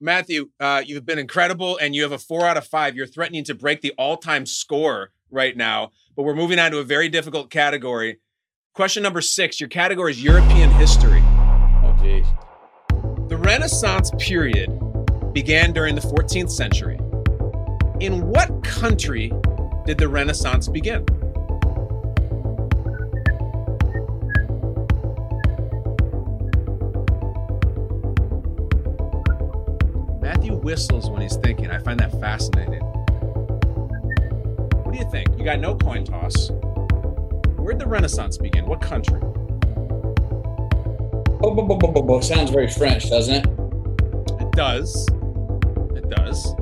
[0.00, 2.96] Matthew, uh, you've been incredible and you have a four out of five.
[2.96, 6.78] You're threatening to break the all time score right now, but we're moving on to
[6.78, 8.18] a very difficult category.
[8.74, 11.20] Question number six Your category is European history.
[11.22, 12.26] Oh, geez.
[13.28, 14.70] The Renaissance period
[15.32, 16.98] began during the 14th century.
[18.00, 19.32] In what country
[19.86, 21.04] did the Renaissance begin?
[30.20, 31.70] Matthew whistles when he's thinking.
[31.70, 32.80] I find that fascinating.
[34.82, 35.28] What do you think?
[35.38, 36.50] You got no coin toss.
[37.56, 38.66] Where'd the Renaissance begin?
[38.66, 39.20] What country?
[41.44, 43.46] Oh, bo- bo- bo- bo- bo- Sounds very French, doesn't it?
[44.40, 45.06] It does.
[46.12, 46.54] It does.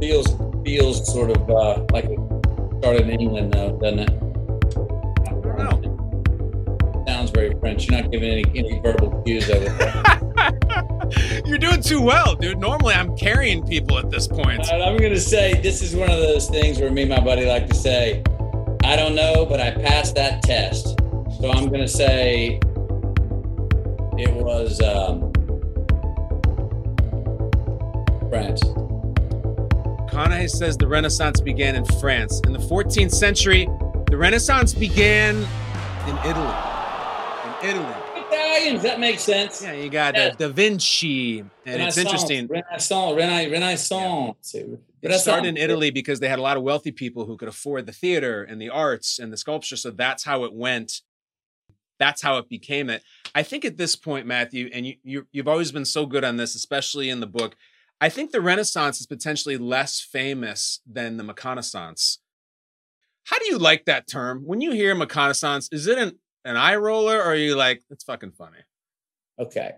[0.00, 0.26] Feels
[0.64, 2.18] feels sort of uh, like it
[2.78, 4.10] started in England, though, doesn't it?
[5.26, 7.04] I don't know.
[7.06, 7.88] Sounds very French.
[7.88, 11.46] You're not giving any, any verbal cues of it.
[11.46, 12.58] You're doing too well, dude.
[12.58, 14.68] Normally I'm carrying people at this point.
[14.70, 17.20] And I'm going to say this is one of those things where me and my
[17.20, 18.22] buddy like to say,
[18.84, 20.98] I don't know, but I passed that test.
[21.38, 22.58] So I'm going to say
[24.18, 25.25] it was um,
[28.36, 28.60] France.
[30.12, 32.38] Conahey says the Renaissance began in France.
[32.46, 33.66] In the 14th century,
[34.10, 36.54] the Renaissance began in Italy.
[37.46, 37.94] In Italy.
[38.14, 39.62] Italians, that makes sense.
[39.62, 40.36] Yeah, you got Yes.
[40.36, 42.46] Da Vinci, and it's interesting.
[42.46, 44.54] Renaissance, Rena- Renaissance.
[44.54, 47.48] Yeah, It started in Italy because they had a lot of wealthy people who could
[47.48, 49.76] afford the theater and the arts and the sculpture.
[49.76, 51.00] So that's how it went.
[51.98, 53.02] That's how it became it.
[53.34, 56.36] I think at this point, Matthew, and you, you you've always been so good on
[56.36, 57.56] this, especially in the book.
[58.00, 62.18] I think the Renaissance is potentially less famous than the McConaissance.
[63.24, 64.42] How do you like that term?
[64.44, 66.12] When you hear McConaissance, is it an,
[66.44, 68.58] an eye roller or are you like, it's fucking funny?
[69.38, 69.72] Okay.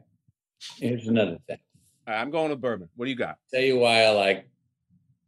[0.79, 1.59] Here's another thing.
[2.07, 2.89] All right, I'm going with bourbon.
[2.97, 3.39] What do you got?
[3.53, 4.49] Tell you why I like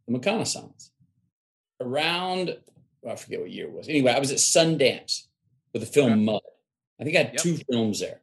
[0.07, 0.89] the McConaissance.
[1.79, 2.57] Around,
[3.01, 3.87] well, I forget what year it was.
[3.87, 5.27] Anyway, I was at Sundance
[5.73, 6.21] with the film Okay.
[6.21, 6.41] Mud.
[6.99, 7.41] I think I had Yep.
[7.41, 8.21] two films there.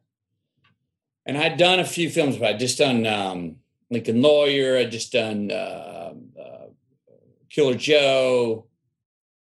[1.25, 3.57] And I'd done a few films, but I'd just done um,
[3.89, 4.77] Lincoln Lawyer.
[4.77, 6.65] I'd just done uh, uh,
[7.49, 8.65] Killer Joe.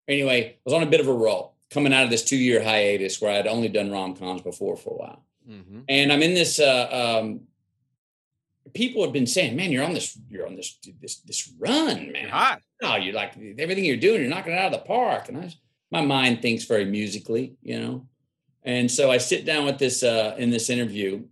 [0.07, 2.63] Anyway, I was on a bit of a roll coming out of this two year
[2.63, 5.25] hiatus where I'd only done rom coms before for a while.
[5.49, 5.79] Mm-hmm.
[5.89, 6.59] And I'm in this.
[6.59, 7.41] Uh, um,
[8.73, 10.17] people have been saying, "Man, you're on this.
[10.29, 12.29] You're on this this this run, man.
[12.29, 12.61] Hot.
[12.81, 14.21] Oh, you're like everything you're doing.
[14.21, 15.53] You're knocking it out of the park." And I,
[15.91, 18.07] my mind thinks very musically, you know.
[18.63, 21.23] And so I sit down with this uh, in this interview,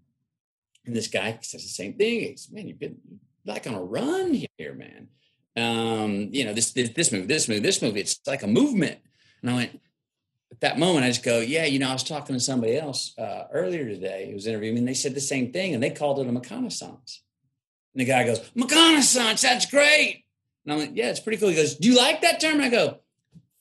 [0.86, 2.19] and this guy says the same thing.
[2.19, 2.97] He says, "Man, you've been
[3.45, 5.07] like on a run here, man.
[5.55, 7.97] Um, you know, this this this move, this move, this move.
[7.97, 8.99] It's like a movement."
[9.41, 9.82] And I went,
[10.51, 13.17] at that moment, I just go, yeah, you know, I was talking to somebody else
[13.17, 15.89] uh, earlier today who was interviewing me, and they said the same thing, and they
[15.89, 17.19] called it a McConaissance.
[17.93, 20.25] And the guy goes, McConaissance, that's great.
[20.65, 21.49] And I'm like, yeah, it's pretty cool.
[21.49, 22.55] He goes, do you like that term?
[22.55, 22.99] And I go,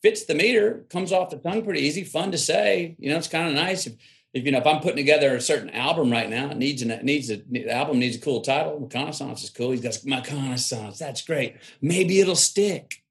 [0.03, 2.97] fits the meter, comes off the tongue pretty easy, fun to say.
[2.99, 3.87] You know, it's kind of nice.
[3.87, 3.95] If,
[4.33, 6.91] if you know, if I'm putting together a certain album right now, it needs an
[6.91, 8.81] it needs a the album needs a cool title.
[8.81, 9.73] McConaissance is cool.
[9.73, 11.57] He goes, McConaissance, that's great.
[11.83, 13.03] Maybe it'll stick.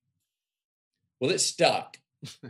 [1.20, 1.98] Well, it stuck.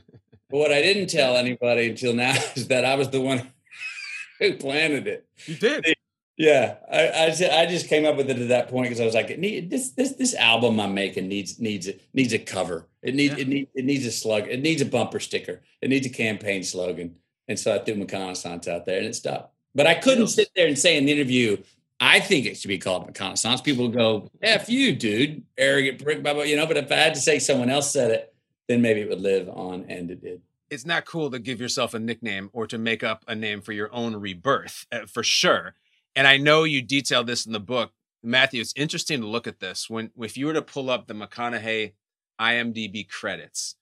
[0.51, 3.51] But what I didn't tell anybody until now is that I was the one
[4.39, 5.27] who planted it.
[5.45, 5.93] You did.
[6.37, 9.13] Yeah, I I, I just came up with it at that point because I was
[9.13, 12.87] like, it need, this this this album I'm making needs needs it needs a cover.
[13.03, 13.41] It needs Yeah.
[13.41, 14.47] it needs it needs a slug.
[14.47, 15.61] It needs a bumper sticker.
[15.81, 17.17] It needs a campaign slogan.
[17.49, 19.51] And so I threw McConaissance out there, and it stuck.
[19.75, 21.57] But I couldn't sit there and say in the interview,
[21.99, 23.61] I think it should be called McConaissance.
[23.63, 26.43] People go, "F you, dude, arrogant prick," blah blah.
[26.43, 26.65] You know.
[26.67, 28.33] But if I had to say someone else said it,
[28.69, 30.41] then maybe it would live on, and it did.
[30.69, 33.73] it's not cool to give yourself a nickname or to make up a name for
[33.73, 35.73] your own rebirth uh, for sure
[36.15, 37.91] and i know you detail this in the book
[38.21, 41.13] matthew it's interesting to look at this when if you were to pull up the
[41.15, 41.93] mcconaughey
[42.39, 43.75] imdb credits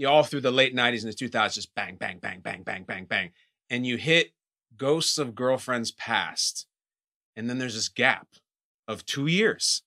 [0.00, 2.84] you all through the late 90s and the 2000s just bang bang bang bang bang
[2.84, 3.30] bang bang
[3.68, 4.32] and you hit
[4.76, 6.66] ghosts of girlfriends past
[7.36, 8.26] and then there's this gap
[8.88, 9.82] of two years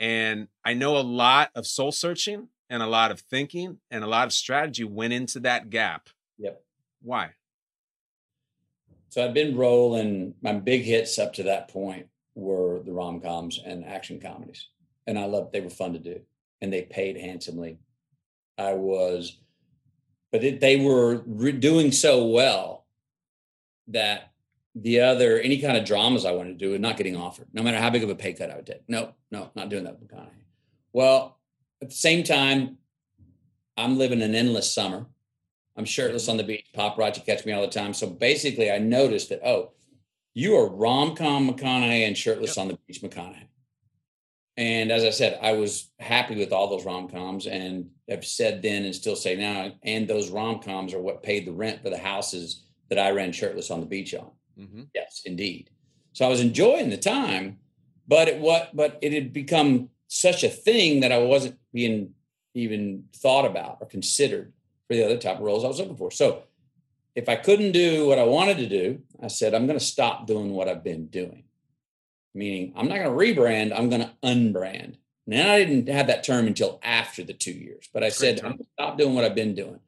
[0.00, 4.06] and i know a lot of soul searching and a lot of thinking and a
[4.06, 6.08] lot of strategy went into that gap.
[6.38, 6.62] Yep.
[7.02, 7.30] Why?
[9.10, 10.34] So I've been rolling.
[10.42, 14.68] My big hits up to that point were the rom coms and action comedies,
[15.06, 15.52] and I loved.
[15.52, 16.20] They were fun to do,
[16.60, 17.78] and they paid handsomely.
[18.58, 19.38] I was,
[20.34, 22.86] but it, they were re- doing so well
[23.86, 24.32] that
[24.74, 27.62] the other any kind of dramas I wanted to do were not getting offered, no
[27.62, 28.82] matter how big of a pay cut I would take.
[28.88, 30.42] No, no, not doing that with McConaughey.
[30.92, 31.38] Well,
[31.80, 32.78] at the same time,
[33.76, 35.06] I'm living an endless summer.
[35.76, 37.94] I'm shirtless on the beach, paparazzi catch me all the time.
[37.94, 39.70] So basically, I noticed that oh,
[40.34, 43.46] you are rom com McConaughey and shirtless on the beach McConaughey.
[44.56, 48.62] And as I said, I was happy with all those rom coms, and have said
[48.62, 49.72] then and still say now.
[49.82, 53.32] And those rom coms are what paid the rent for the houses that I ran
[53.32, 54.30] shirtless on the beach on.
[54.58, 54.82] Mm-hmm.
[54.94, 55.70] Yes, indeed.
[56.12, 57.58] So I was enjoying the time,
[58.06, 62.14] but it what but it had become such a thing that I wasn't being
[62.54, 64.52] even thought about or considered
[64.86, 66.12] for the other type of roles I was looking for.
[66.12, 66.44] So
[67.16, 70.26] if I couldn't do what I wanted to do, I said I'm going to stop
[70.26, 71.44] doing what I've been doing.
[72.34, 74.96] Meaning I'm not going to rebrand, I'm going to unbrand.
[75.26, 78.40] Now I didn't have that term until after the two years, but I said.
[78.44, 79.80] I'm gonna stop doing what I've been doing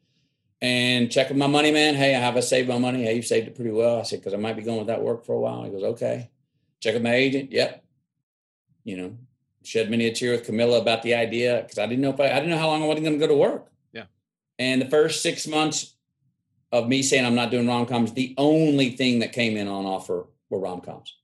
[0.63, 1.95] and checking my money, man.
[1.95, 3.05] Hey, I have I saved my money?
[3.05, 3.99] Hey, you saved it pretty well.
[3.99, 5.65] I said, because I might be going without work for a while.
[5.65, 6.31] He goes, okay.
[6.81, 7.53] Check with my agent.
[7.53, 7.85] Yep.
[8.85, 9.17] You know,
[9.65, 12.31] shed many a tear with Camilla about the idea because I didn't know if I,
[12.31, 13.71] I didn't know how long I wasn't going to go to work.
[13.93, 14.05] Yeah.
[14.59, 15.95] And the first six months
[16.73, 19.85] of me saying I'm not doing rom coms, the only thing that came in on
[19.85, 21.15] offer were rom coms.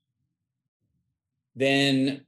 [1.55, 2.27] Then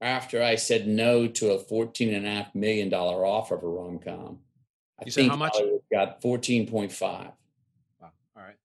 [0.00, 3.70] after I said no to a fourteen and a half million dollar offer for a
[3.70, 4.38] rom com,
[4.98, 5.52] I You think how much?
[5.54, 7.32] Hollywood got fourteen point five.
[8.00, 8.10] Wow.
[8.36, 8.56] All right.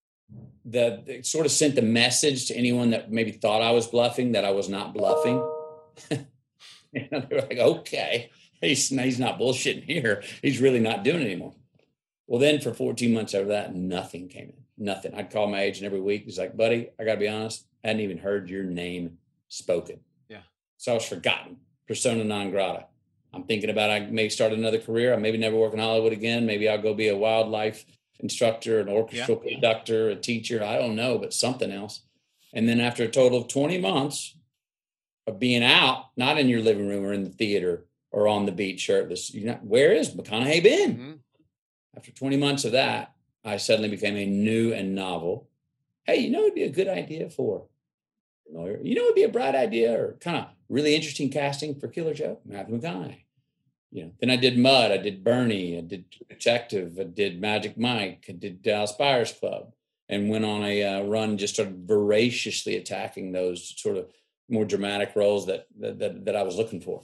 [0.65, 4.33] The it sort of sent the message to anyone that maybe thought I was bluffing
[4.33, 5.37] that I was not bluffing.
[6.91, 10.23] you know, they were like, okay, he's he's not bullshitting here.
[10.41, 11.53] He's really not doing it anymore.
[12.27, 14.64] Well, then for 14 months after that, nothing came in.
[14.77, 15.13] Nothing.
[15.15, 16.23] I'd call my agent every week.
[16.25, 19.17] He's like, buddy, I gotta be honest, I hadn't even heard your name
[19.47, 19.99] spoken.
[20.29, 20.41] Yeah.
[20.77, 21.57] So I was forgotten,
[21.87, 22.87] persona non grata.
[23.33, 25.13] I'm thinking about I may start another career.
[25.13, 26.45] I maybe never work in Hollywood again.
[26.45, 27.85] Maybe I'll go be a wildlife
[28.19, 29.51] instructor, an orchestral Yeah.
[29.53, 30.63] conductor, a teacher.
[30.63, 32.01] I don't know, but something else.
[32.53, 34.37] And then after a total of 20 months
[35.27, 38.51] of being out, not in your living room or in the theater or on the
[38.53, 40.97] beach shirtless, you know, where is McConaughey been?
[40.97, 41.19] Mhm.
[41.97, 43.14] After 20 months of that,
[43.45, 45.47] I suddenly became a new and novel.
[46.03, 47.67] Hey, you know, it'd be a good idea for
[48.51, 48.79] lawyer.
[48.83, 52.13] You know, it'd be a bright idea or kind of really interesting casting for Killer
[52.13, 53.21] Joe, Matthew McConaughey.
[53.91, 57.77] You know, then I did Mud, I did Bernie, I did Detective, I did Magic
[57.77, 59.71] Mike, I did Dallas Buyers Club,
[60.09, 61.37] and went on a uh, run.
[61.37, 64.11] Just started voraciously attacking those sort of
[64.49, 67.03] more dramatic roles that that that, that I was looking for.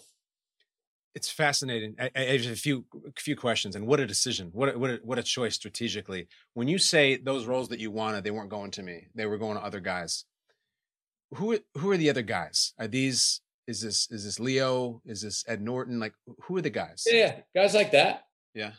[1.14, 1.96] It's fascinating.
[2.00, 2.86] I, I a few
[3.18, 4.50] few questions, and what a decision!
[4.54, 6.28] What a, what a, what a choice strategically.
[6.54, 9.38] When you say those roles that you wanted, they weren't going to me; they were
[9.38, 10.24] going to other guys.
[11.36, 12.74] Who who are the other guys?
[12.80, 15.02] Are these is this is this Leo?
[15.06, 16.00] Is this Ed Norton?
[16.00, 17.04] Like who are the guys?
[17.06, 18.24] Yeah, guys like that.
[18.54, 18.72] Yeah.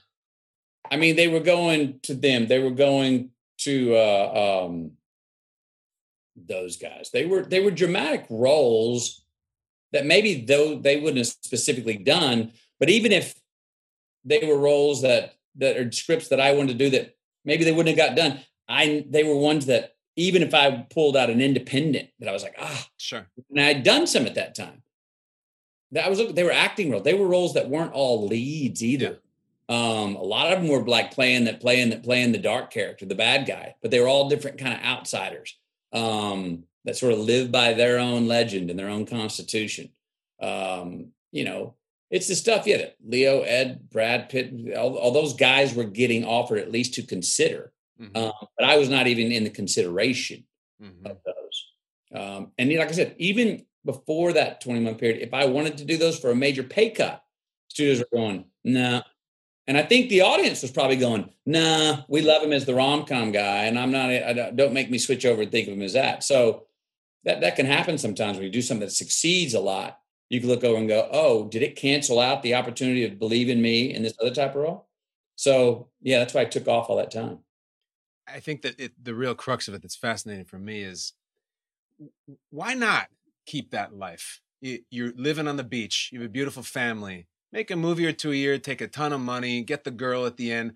[0.90, 2.46] I mean, they were going to them.
[2.46, 4.92] They were going to uh, um,
[6.36, 7.10] those guys.
[7.12, 9.21] They were they were dramatic roles
[9.92, 13.34] that maybe though they wouldn't have specifically done, but even if
[14.24, 17.14] they were roles that that are scripts that I wanted to do that
[17.44, 18.40] maybe they wouldn't have got done.
[18.68, 22.42] I they were ones that even if I pulled out an independent, that I was
[22.42, 23.26] like, ah, Sure.
[23.50, 24.82] and I'd done some at that time.
[25.92, 27.02] That was they were acting roles.
[27.02, 29.18] They were roles that weren't all leads either.
[29.68, 33.04] Um, a lot of them were like playing that playing that playing the dark character,
[33.06, 35.56] the bad guy, but they were all different kind of outsiders
[35.92, 39.90] um, that sort of live by their own legend and their own constitution.
[40.40, 41.74] Um, you know,
[42.10, 46.24] it's the stuff, yeah, that Leo, Ed, Brad Pitt, all, all those guys were getting
[46.24, 47.72] offered at least to consider.
[48.00, 50.44] Mhm, Um, but I was not even in the consideration
[50.82, 51.06] mhm.
[51.06, 51.66] of those.
[52.14, 55.84] Um, and like I said, even before that 20 month period, if I wanted to
[55.84, 57.24] do those for a major pay cut,
[57.68, 59.02] studios were going, nah.
[59.66, 63.06] And I think the audience was probably going, nah, we love him as the rom
[63.06, 63.64] com guy.
[63.64, 65.92] And I'm not, I don't, don't make me switch over and think of him as
[65.92, 66.24] that.
[66.24, 66.66] So
[67.24, 69.98] that, that can happen sometimes when you do something that succeeds a lot.
[70.28, 73.48] You can look over and go, oh, did it cancel out the opportunity to believe
[73.48, 74.88] in me in this other type of role?
[75.36, 77.40] So yeah, that's why I took off all that time.
[78.26, 81.12] I think that it, the real crux of it that's fascinating for me is
[82.50, 83.08] why not
[83.46, 84.40] keep that life?
[84.60, 88.12] You, you're living on the beach, you have a beautiful family, make a movie or
[88.12, 90.74] two a year, take a ton of money, get the girl at the end.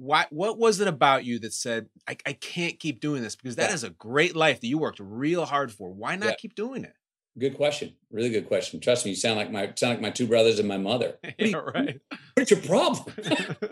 [0.00, 3.36] Why, what was it about you that said, I, I can't keep doing this?
[3.36, 3.74] Because that Yeah.
[3.74, 5.90] is a great life that you worked real hard for.
[5.92, 6.34] Why not Yeah.
[6.36, 6.94] keep doing it?
[7.38, 7.92] Good question.
[8.10, 8.80] Really good question.
[8.80, 11.18] Trust me, you sound like my sound like my two brothers and my mother.
[11.38, 12.00] What you- right.
[12.34, 13.14] What's your problem?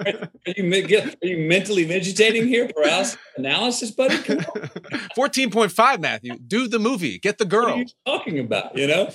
[0.06, 2.68] are you are you mentally vegetating here?
[2.68, 4.18] Paralysis analysis, buddy?
[4.18, 4.68] Come on.
[5.16, 6.36] 14.5, Matthew.
[6.38, 7.78] Do the movie, get the What are girl.
[7.78, 8.76] you talking about?
[8.78, 9.10] You know.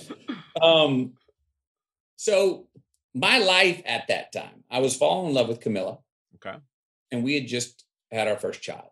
[0.61, 1.13] Um.
[2.17, 2.67] So
[3.13, 5.99] my life at that time, I was falling in love with Camilla,
[6.35, 6.57] Okay.
[7.13, 8.89] And we had just had our first child.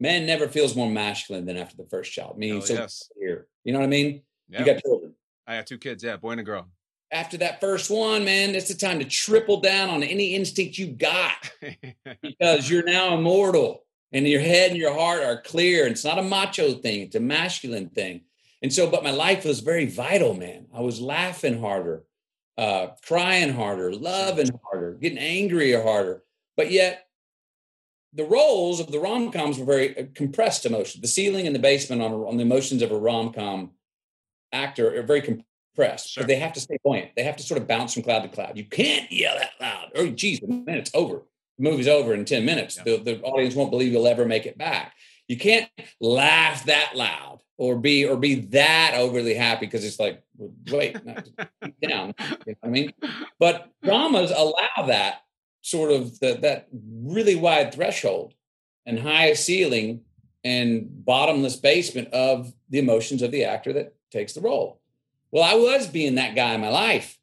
[0.00, 2.36] Man never feels more masculine than after the first child.
[2.36, 3.08] Meaning, so yes.
[3.16, 3.46] clear.
[3.62, 4.22] You know what I mean?
[4.48, 4.60] Yeah.
[4.60, 5.14] You got children.
[5.46, 6.02] I got two kids.
[6.02, 6.68] Yeah, boy and a girl.
[7.10, 10.88] After that first one, man, it's the time to triple down on any instinct you
[10.88, 11.50] got.
[12.22, 15.86] because you're now immortal and your head and your heart are clear.
[15.86, 18.22] It's not a macho thing, it's a masculine thing.
[18.62, 20.66] And so, but my life was very vital, man.
[20.74, 22.04] I was laughing harder,
[22.56, 26.24] uh, crying harder, loving harder, getting angrier harder.
[26.56, 27.03] But yet,
[28.14, 31.02] the roles of the rom coms were very uh, compressed emotions.
[31.02, 33.72] The ceiling and the basement on, on the emotions of a rom com
[34.52, 36.22] actor are very compressed Sure.
[36.22, 37.10] they have to stay buoyant.
[37.16, 38.56] They have to sort of bounce from cloud to cloud.
[38.56, 39.90] You can't yell that loud.
[39.96, 41.22] Oh, geez, man, it's over.
[41.58, 42.76] The movie's over in 10 minutes.
[42.76, 42.84] Yeah.
[42.84, 44.94] The, the audience won't believe you'll ever make it back.
[45.26, 45.68] You can't
[46.00, 50.22] laugh that loud or be or be that overly happy because it's like,
[50.70, 51.14] wait, no,
[51.82, 52.14] down.
[52.46, 52.92] You know I mean?
[53.40, 55.22] But dramas allow that
[55.64, 58.34] sort of the, that really wide threshold
[58.84, 60.02] and high ceiling
[60.44, 64.82] and bottomless basement of the emotions of the actor that takes the role.
[65.32, 67.18] Well, I was being that guy in my life.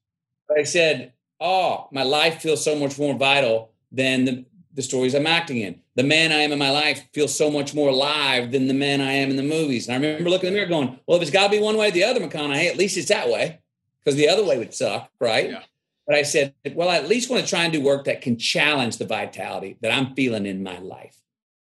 [0.47, 5.13] But I said, Oh, my life feels so much more vital than the, the stories
[5.13, 5.81] I'm acting in.
[5.95, 9.01] The man I am in my life feels so much more alive than the man
[9.01, 9.87] I am in the movies.
[9.87, 11.77] And I remember looking in the mirror going, Well, if it's got to be one
[11.77, 13.59] way or the other, McConaughey, at least it's that way
[14.03, 15.51] because the other way would suck, right?
[15.51, 15.63] Yeah.
[16.07, 18.37] But I said, Well, I at least want to try and do work that can
[18.37, 21.21] challenge the vitality that I'm feeling in my life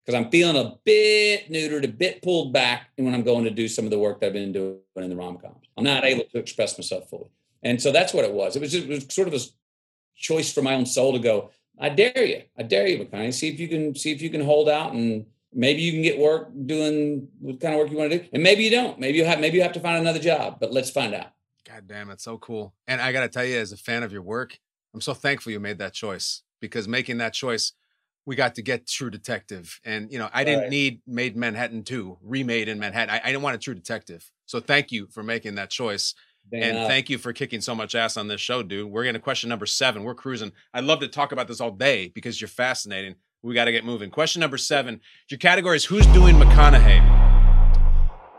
[0.05, 3.68] because I'm feeling a bit neutered, a bit pulled back when I'm going to do
[3.68, 5.66] some of the work that I've been doing in the rom coms.
[5.77, 7.31] I'm not able to express myself fully,
[7.62, 8.57] and so that's what it was.
[8.57, 9.41] It was just, it was sort of a
[10.16, 11.51] choice for my own soul to go.
[11.79, 13.33] I dare you, I dare you, McConaughey.
[13.33, 16.18] See if you can see if you can hold out, and maybe you can get
[16.18, 18.99] work doing what kind of work you want to do, and maybe you don't.
[18.99, 21.33] Maybe you have maybe you have to find another job, but let's find out.
[21.73, 22.75] God damn, it's so cool.
[22.87, 24.59] And I got to tell you, as a fan of your work,
[24.95, 27.73] I'm so thankful you made that choice because making that choice,
[28.27, 29.81] we got to get True Detective.
[29.85, 30.70] And, you know, I didn't Right.
[30.70, 33.14] need Maid Manhattan 2, remade in Manhattan.
[33.14, 34.31] I, I didn't want a True Detective.
[34.47, 36.14] So thank you for making that choice.
[36.51, 38.91] Dan and thank you for kicking so much ass on this show, dude.
[38.91, 40.03] We're getting to question number seven.
[40.03, 40.53] We're cruising.
[40.75, 43.14] I'd love to talk about this all day because you're fascinating.
[43.43, 44.11] We got to get moving.
[44.11, 45.01] Question number seven.
[45.31, 47.22] Your category is who's doing McConaughey?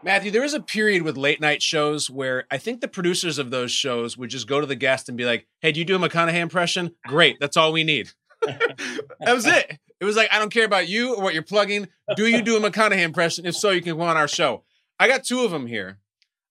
[0.03, 3.51] Matthew, there was a period with late night shows where I think the producers of
[3.51, 5.95] those shows would just go to the guest and be like, Hey, do you do
[5.95, 6.91] a McConaughey impression?
[7.07, 7.37] Great.
[7.39, 8.11] That's all we need.
[8.45, 9.79] that was it.
[9.99, 11.87] It was like, I don't care about you or what you're plugging.
[12.17, 13.45] Do you do a McConaughey impression?
[13.45, 14.63] If so, you can go on our show.
[14.99, 15.99] I got two of them here.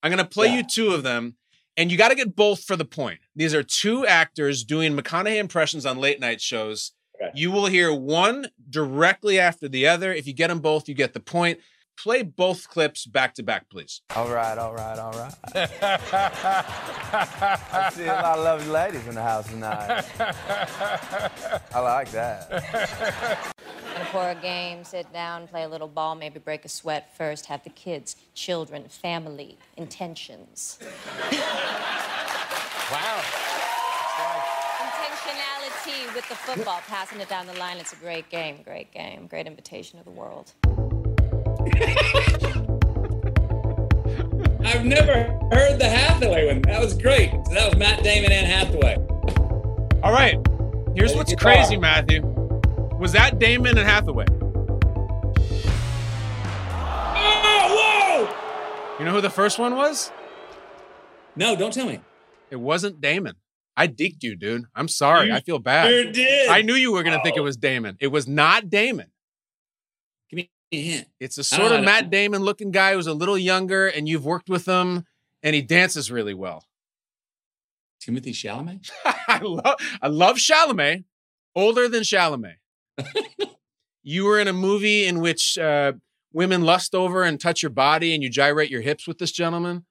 [0.03, 0.57] I'm going to play Yeah.
[0.59, 1.37] you two of them,
[1.77, 3.21] and you got to get both for the point.
[3.37, 6.93] These are two actors doing McConaughey impressions on late night shows.
[7.21, 7.31] Okay.
[7.35, 10.13] You will hear one directly after the other.
[10.13, 11.61] If you get them both, you get the point.
[11.99, 14.03] Play both clips back to back, please.
[14.17, 15.35] All right, all right, all right.
[17.73, 20.05] I see a lot of lovely ladies in the house tonight.
[21.73, 23.53] I like that.
[23.97, 27.47] And for a game, sit down, play a little ball, maybe break a sweat first,
[27.47, 30.79] have the kids, children, family, intentions.
[32.91, 33.23] Wow.
[34.81, 37.77] Intentionality with the football, passing it down the line.
[37.77, 40.53] It's a great game, great game, great invitation to the world.
[44.65, 46.63] I've never heard the Hathaway one.
[46.63, 47.31] That was great.
[47.47, 48.97] So that was Matt Damon and Hathaway.
[50.03, 50.39] All right.
[50.97, 52.23] Here's what's crazy, Matthew.
[52.99, 54.27] Was that Damon and Hathaway?
[57.25, 58.99] Oh, whoa!
[58.99, 60.11] You know who the first one was?
[61.37, 62.01] No, don't tell me.
[62.51, 63.37] It wasn't Damon.
[63.77, 64.65] I deked you, dude.
[64.75, 65.29] I'm sorry.
[65.29, 65.89] You I feel bad.
[65.89, 66.49] sure did.
[66.51, 67.45] I knew you were going to think it Oh.
[67.45, 67.97] was Damon.
[68.01, 69.07] It was not Damon.
[70.73, 71.07] Give me a.
[71.21, 71.85] It's a sort of.
[71.85, 75.05] Matt Damon looking guy who's a little younger, and you've worked with him,
[75.43, 76.65] and he dances really well.
[78.03, 78.91] Timothée Chalamet?
[79.29, 81.05] I love I love Chalamet,
[81.55, 82.57] older than Chalamet.
[84.03, 85.93] you were in a movie in which uh,
[86.33, 89.85] women lust over and touch your body, and you gyrate your hips with this gentleman.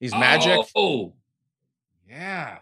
[0.00, 0.60] He's magic.
[0.76, 1.14] Oh,
[2.08, 2.58] Yeah,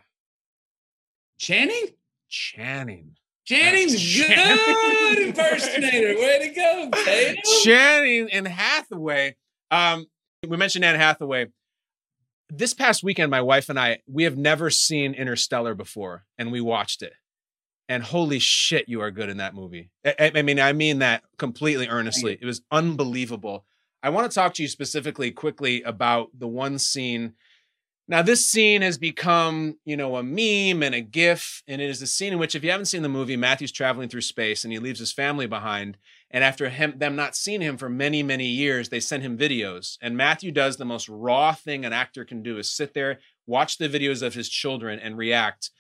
[1.38, 1.88] Channing?
[2.28, 3.16] Channing.
[3.46, 4.56] Channing's Channing.
[4.56, 6.14] good impersonator.
[6.20, 7.42] Way to go, Tatum.
[7.62, 9.36] Channing and Hathaway.
[9.70, 10.06] Um,
[10.46, 11.46] we mentioned Anne Hathaway.
[12.48, 16.60] This past weekend, my wife and I, we have never seen Interstellar before, and we
[16.60, 17.12] watched it.
[17.88, 19.90] And holy shit, you are good in that movie.
[20.04, 22.36] I- I mean, I mean that completely earnestly.
[22.40, 23.64] It was unbelievable.
[24.02, 27.34] I want to talk to you specifically quickly about the one scene.
[28.08, 32.00] Now, this scene has become, you know, a meme and a gif, and it is
[32.02, 34.72] a scene in which, if you haven't seen the movie, Matthew's traveling through space and
[34.72, 35.96] he leaves his family behind.
[36.30, 39.98] And after him, them not seeing him for many, many years, they send him videos.
[40.00, 43.78] And Matthew does the most raw thing an actor can do is sit there, watch
[43.78, 45.70] the videos of his children, and react.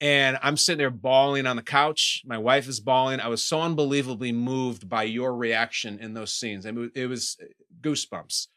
[0.00, 2.22] And I'm sitting there bawling on the couch.
[2.24, 3.20] My wife is bawling.
[3.20, 6.66] I was so unbelievably moved by your reaction in those scenes.
[6.66, 7.46] I mean, it was uh,
[7.80, 8.48] goosebumps.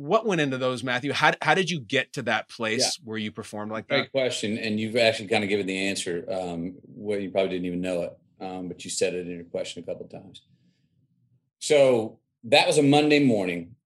[0.00, 1.12] What went into those, Matthew?
[1.12, 3.96] How, how did you get to that place where you performed like that?
[3.96, 4.56] Great question.
[4.56, 8.18] And you've actually kind of given the answer um, you probably didn't even know it,
[8.40, 10.42] um, but you said it in your question a couple of times.
[11.58, 13.76] So that was a Monday morning.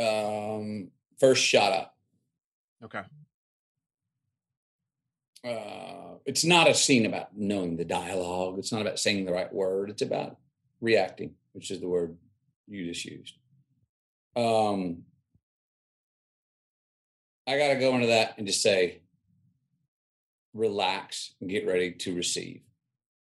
[0.00, 0.90] Um,
[1.20, 1.96] first shot up.
[2.84, 3.02] Okay.
[5.44, 8.58] Uh, it's not a scene about knowing the dialogue.
[8.58, 9.90] It's not about saying the right word.
[9.90, 10.38] It's about
[10.80, 12.16] reacting, which is the word
[12.66, 13.34] you just used.
[14.34, 15.04] Um,
[17.46, 19.00] I got to go into that and just say,
[20.54, 22.60] relax and get ready to receive.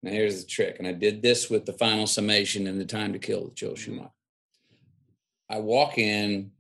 [0.02, 0.76] Now, here's the trick.
[0.78, 3.72] And I did this with the final summation and the time to kill with Joel
[3.72, 3.82] mm-hmm.
[3.82, 4.10] Schumacher.
[5.50, 6.52] I walk in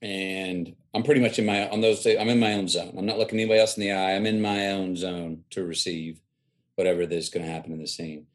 [0.00, 2.94] and I'm pretty much in my, on those days, I'm in my own zone.
[2.98, 4.14] I'm not looking anybody else in the eye.
[4.14, 6.20] I'm in my own zone to receive
[6.74, 8.26] whatever is going to happen in the scene.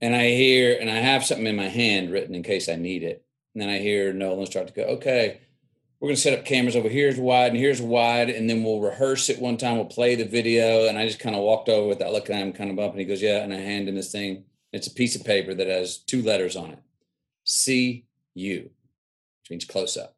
[0.00, 3.02] And I hear, and I have something in my hand written in case I need
[3.02, 3.24] it.
[3.54, 5.40] And then I hear Nolan start to go, okay,
[6.00, 8.30] we're going to set up cameras over here's wide and here's wide.
[8.30, 9.76] And then we'll rehearse it one time.
[9.76, 10.88] We'll play the video.
[10.88, 12.92] And I just kind of walked over without looking at him, kind of up.
[12.92, 13.42] And he goes, yeah.
[13.42, 14.44] And I hand him this thing.
[14.72, 16.78] It's a piece of paper that has two letters on it
[17.44, 18.70] C U,
[19.42, 20.16] which means close up.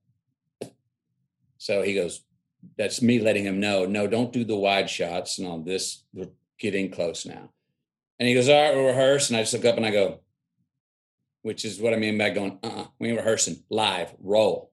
[1.58, 2.22] So he goes,
[2.76, 6.04] that's me letting him know, no, don't do the wide shots and all this.
[6.12, 6.28] We're
[6.58, 7.50] getting close now.
[8.18, 9.30] And he goes, all right, we'll rehearse.
[9.30, 10.20] And I just look up and I go,
[11.42, 14.71] which is what I mean by going, uh-uh, we ain't rehearsing, live, roll.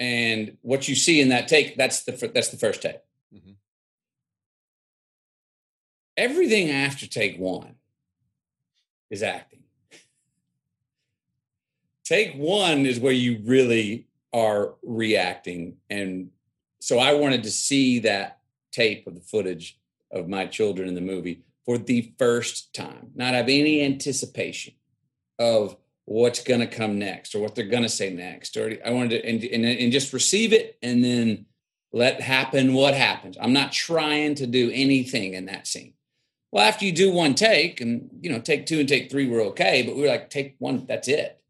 [0.00, 2.98] And what you see in that take, that's the that's the first take.
[3.34, 3.54] Mhm.
[6.16, 7.76] Everything after take one
[9.10, 9.62] is acting.
[12.04, 16.30] Take one is where you really are reacting and
[16.80, 18.40] so I wanted to see that
[18.70, 19.78] tape of the footage
[20.10, 24.74] of my children in the movie for the first time, not have any anticipation
[25.38, 28.56] of what's going to come next or what they're going to say next.
[28.56, 31.46] Or I wanted to, and, and, and just receive it and then
[31.92, 33.36] let happen what happens.
[33.40, 35.94] I'm not trying to do anything in that scene.
[36.52, 39.40] Well, after you do one take and, you know, take two and take three were
[39.42, 41.40] okay, but we were like, take one, that's it.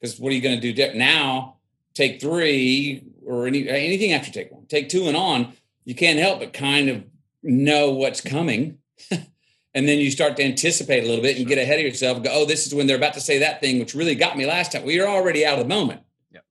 [0.00, 1.56] Because what are you going to do now?
[1.94, 5.52] Take three or any, anything after take one, take two and on,
[5.84, 7.04] you can't help but kind of
[7.42, 8.78] know what's coming.
[9.74, 12.24] and then you start to anticipate a little bit and get ahead of yourself and
[12.24, 14.46] go, oh, this is when they're about to say that thing, which really got me
[14.46, 14.84] last time.
[14.84, 16.00] We are already out of the moment.
[16.32, 16.44] Yep.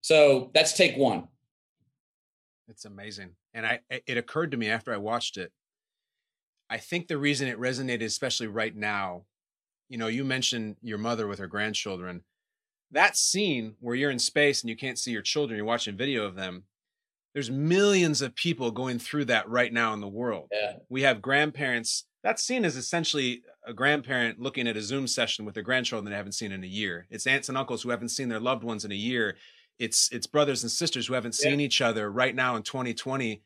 [0.00, 1.28] So that's take one.
[2.68, 3.30] It's amazing.
[3.52, 5.52] And I it occurred to me after I watched it.
[6.70, 9.24] I think the reason it resonated, especially right now,
[9.90, 12.22] you know, you mentioned your mother with her grandchildren.
[12.90, 16.24] That scene where you're in space and you can't see your children, you're watching video
[16.24, 16.64] of them.
[17.34, 20.48] There's millions of people going through that right now in the world.
[20.52, 20.74] Yeah.
[20.88, 22.04] We have grandparents.
[22.22, 26.16] That scene is essentially a grandparent looking at a Zoom session with their grandchildren they
[26.16, 27.06] haven't seen in a year.
[27.10, 29.36] It's aunts and uncles who haven't seen their loved ones in a year
[29.82, 33.42] it's it's brothers and sisters who haven't seen each other right now in 2020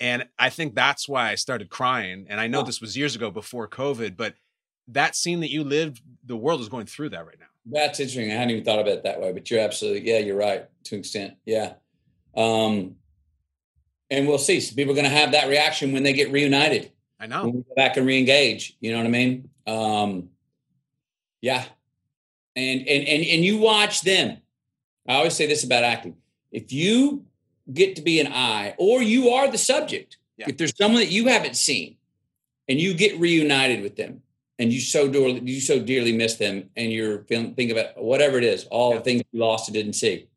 [0.00, 2.64] and i think that's why i started crying and i know oh.
[2.64, 4.34] this was years ago before covid but
[4.88, 8.30] that scene that you lived the world is going through that right now that's interesting
[8.30, 10.96] i hadn't even thought about it that way but you're absolutely yeah you're right to
[10.96, 11.74] an extent yeah
[12.36, 12.96] um
[14.10, 16.90] and we'll see so people are going to have that reaction when they get reunited
[17.20, 20.28] i know when we go back and re-engage you know what i mean um
[21.40, 21.64] yeah
[22.54, 24.38] and and and, and you watch them
[25.08, 26.16] I always say this about acting.
[26.50, 27.24] If you
[27.72, 30.46] get to be an eye or you are the subject, yeah.
[30.48, 31.96] if there's someone that you haven't seen
[32.68, 34.22] and you get reunited with them
[34.58, 38.38] and you so dearly, you so dearly miss them and you're feeling, think about whatever
[38.38, 38.98] it is, all yeah.
[38.98, 40.28] the things you lost and didn't see.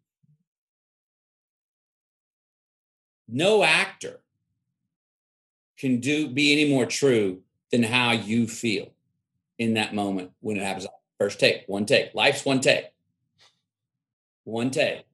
[3.32, 4.19] No actor
[5.77, 8.91] can do be any more true than how you feel
[9.57, 10.88] in that moment when it happens.
[11.19, 12.13] First take, one take.
[12.13, 12.86] Life's one take
[14.49, 15.05] one take.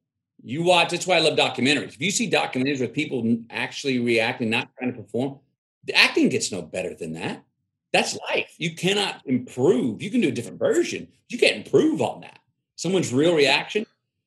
[0.44, 0.92] You watch.
[0.92, 1.96] That's why I love documentaries.
[1.96, 5.40] If you see documentaries with people actually reacting, not trying to perform,
[5.86, 7.44] the acting gets no better than that.
[7.94, 8.54] That's life.
[8.58, 10.02] You cannot improve.
[10.02, 11.08] You can do a different version.
[11.30, 12.40] You can't improve on that.
[12.76, 13.85] Someone's real reaction.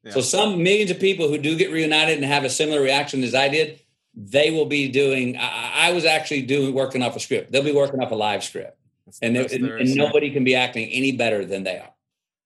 [0.09, 0.15] Yeah.
[0.15, 3.35] So some millions of people who do get reunited and have a similar reaction as
[3.35, 3.81] I did,
[4.15, 5.37] they will be doing.
[5.37, 7.53] I, I was actually doing working off a script.
[7.53, 8.79] They'll be working off a live script,
[9.21, 11.93] and, and, and nobody can be acting any better than they are.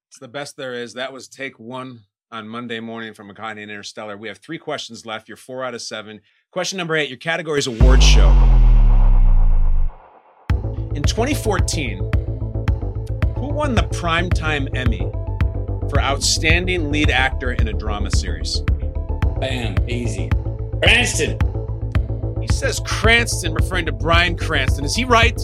[0.09, 0.95] It's the best there is.
[0.95, 2.01] That was take one
[2.33, 4.17] on Monday morning from McConaughey and Interstellar.
[4.17, 5.29] We have three questions left.
[5.29, 6.21] You're four out of seven.
[6.51, 8.29] Question number eight your category is award show.
[10.97, 11.99] In 2014,
[13.37, 15.11] who won the Primetime Emmy
[15.89, 18.61] for Outstanding Lead Actor in a Drama Series?
[19.41, 20.30] Bam, easy.
[20.83, 21.39] Cranston.
[22.41, 24.85] He says Cranston, referring to Bryan Cranston.
[24.85, 25.37] Is he right?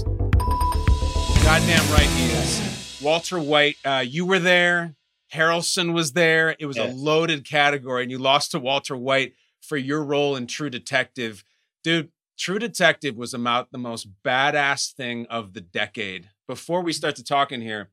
[1.43, 3.01] Goddamn right he is.
[3.03, 4.95] Walter White, uh, you were there.
[5.33, 6.57] Harrelson was there.
[6.59, 6.93] It was yes.
[6.93, 11.45] a loaded category, and you lost to Walter White for your role in True Detective.
[11.85, 16.31] Dude, True Detective was about the most badass thing of the decade.
[16.47, 17.91] Before we start to talk in here,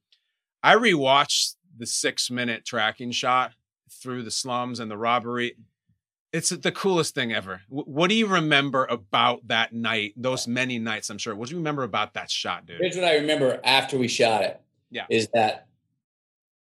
[0.63, 3.53] I rewatched the six minute tracking shot
[3.89, 5.55] through the slums and the robbery.
[6.33, 7.61] It's the coolest thing ever.
[7.69, 11.33] what do you remember about that night, those many nights, I'm sure?
[11.33, 12.81] What do you remember about that shot, dude?
[12.81, 14.59] Here's what I remember after we shot it.
[14.91, 15.05] Yeah.
[15.09, 15.67] Is that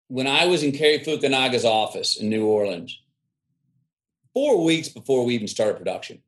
[0.09, 3.01] when I was in Cary Fukunaga's office in New Orleans,
[4.35, 6.21] four weeks before we even started production.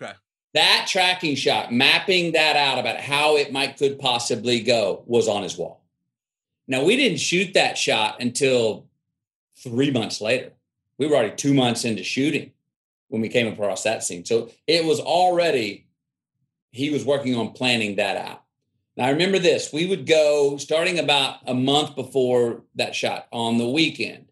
[0.00, 0.12] Okay.
[0.52, 5.42] That tracking shot, mapping that out about how it might could possibly go, was on
[5.42, 5.83] his wall.
[6.66, 8.86] Now we didn't shoot that shot until
[9.58, 10.52] three months later.
[10.98, 12.52] We were already two months into shooting
[13.08, 14.24] when we came across that scene.
[14.24, 15.86] So it was already,
[16.70, 18.42] he was working on planning that out.
[18.96, 19.72] Now, I remember this.
[19.72, 24.26] We would go starting about a month before that shot on the weekend.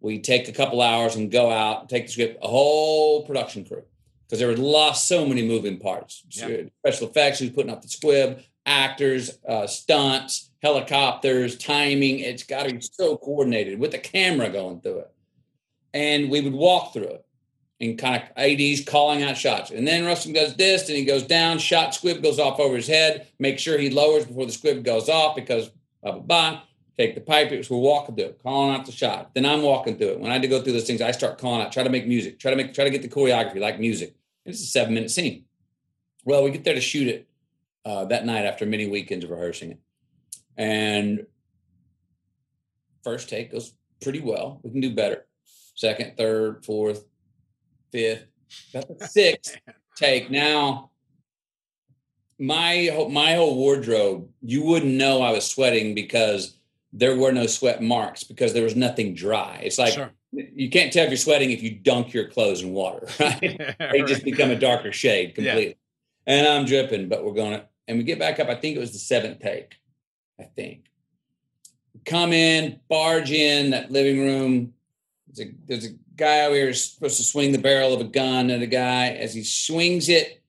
[0.00, 3.82] We'd take a couple hours and go out take the script, a whole production crew,
[4.26, 6.24] because there were lost so many moving parts.
[6.30, 6.62] Yeah.
[6.78, 12.20] Special effects, who's putting up the squib, actors, uh, stunts, helicopters, timing.
[12.20, 15.12] It's got to be so coordinated with the camera going through it.
[15.92, 17.26] And we would walk through it
[17.80, 19.72] and kind of ADs calling out shots.
[19.72, 22.86] And then Russell does this, and he goes down, shot squib goes off over his
[22.86, 23.26] head.
[23.40, 25.70] Make sure he lowers before the squib goes off because
[26.02, 26.62] blah blah blah.
[26.96, 27.50] Take the pipe.
[27.50, 29.30] We're walking through it, calling out the shot.
[29.34, 30.20] Then I'm walking through it.
[30.20, 32.06] When I had to go through those things, I start calling out, try to make
[32.06, 34.14] music, try to make, try to get the choreography like music.
[34.44, 35.46] And it's a seven minute scene.
[36.24, 37.29] Well, we get there to shoot it
[37.84, 39.78] uh, that night after many weekends of rehearsing it,
[40.56, 41.26] and
[43.04, 43.72] first take goes
[44.02, 44.60] pretty well.
[44.62, 45.26] We can do better.
[45.74, 47.06] Second, third, fourth,
[47.92, 48.26] fifth,
[49.08, 49.56] sixth
[49.96, 50.30] take.
[50.30, 50.90] Now,
[52.38, 56.56] my whole- my whole wardrobe, you wouldn't know I was sweating because
[56.92, 59.60] there were no sweat marks because there was nothing dry.
[59.62, 60.10] It's like Sure.
[60.32, 63.76] you can't tell if you're sweating if you dunk your clothes in water, right?
[63.92, 65.76] they just become a darker shade completely.
[66.30, 68.48] And I'm dripping, but we're going to, and we get back up.
[68.48, 69.74] I think it was the seventh take.
[70.38, 70.84] I think.
[72.04, 74.72] Come in, barge in that living room.
[75.26, 78.04] There's a, there's a guy over here who's supposed to swing the barrel of a
[78.04, 79.08] gun at a guy.
[79.08, 80.40] As he swings it,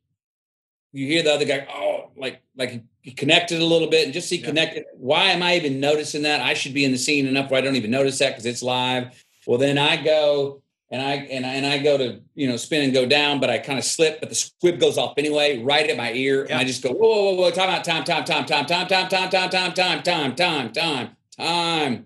[0.94, 4.30] you hear the other guy, oh, like like he, connected a little bit, and just
[4.30, 4.84] he connected.
[4.94, 6.42] Why am I even noticing that?
[6.42, 8.62] I should be in the scene enough where I don't even notice that because it's
[8.62, 9.26] live.
[9.48, 10.61] Well, then I go
[10.92, 13.50] and I and I, and I go to you know spin and go down, but
[13.50, 16.54] I kind of slip, but the squib goes off anyway, right at my ear, and
[16.54, 19.10] I just go whoa whoa whoa whoa time out time time time time time time
[19.10, 22.06] time time time time time time time time,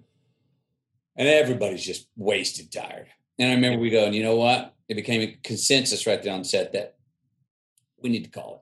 [1.15, 3.07] and everybody's just wasted tired.
[3.39, 4.75] And I remember we go, and you know what?
[4.87, 6.95] It became a consensus right there on set that
[8.01, 8.61] we need to call it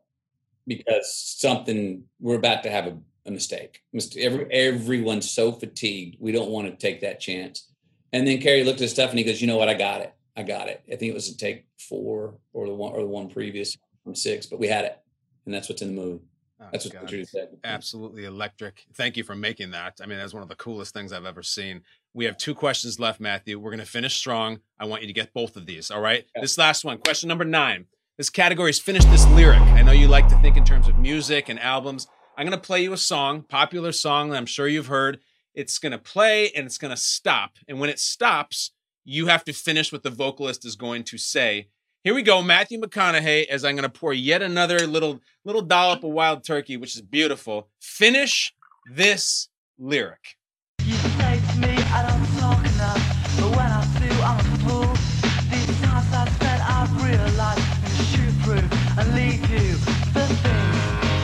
[0.66, 3.82] because something we're about to have a, a mistake.
[4.18, 6.16] Every, everyone's so fatigued.
[6.20, 7.73] We don't want to take that chance.
[8.14, 9.68] And then Cary looked at stuff and he goes, "You know what?
[9.70, 10.14] I got it.
[10.38, 10.82] I got it.
[10.88, 14.16] I think it was a take four or the one or the one previous from
[14.16, 14.98] six, but we had it,
[15.46, 16.24] and that's what's in the movie.
[16.62, 17.50] Oh, that's what Oh, Drew said.
[17.64, 18.86] Absolutely electric.
[18.94, 20.00] Thank you for making that.
[20.02, 21.82] I mean, that's one of the coolest things I've ever seen.
[22.14, 23.60] We have two questions left, Matthew.
[23.60, 24.60] We're going to finish strong.
[24.80, 25.92] I want you to get both of these.
[25.92, 26.26] All right.
[26.40, 27.86] This last one, question number nine.
[28.18, 29.60] This category is finish this lyric.
[29.60, 32.08] I know you like to think in terms of music and albums.
[32.38, 35.20] I'm going to play you a song, popular song that I'm sure you've heard.
[35.54, 37.52] It's going to play and it's going to stop.
[37.68, 38.72] And when it stops,
[39.06, 41.68] you have to finish what the vocalist is going to say.
[42.04, 46.04] Here we go, Matthew McConaughey, as I'm going to pour yet another little little dollop
[46.04, 47.70] of wild turkey, which is beautiful.
[47.80, 48.54] Finish
[48.94, 49.48] this
[49.78, 50.36] lyric.
[50.80, 50.86] The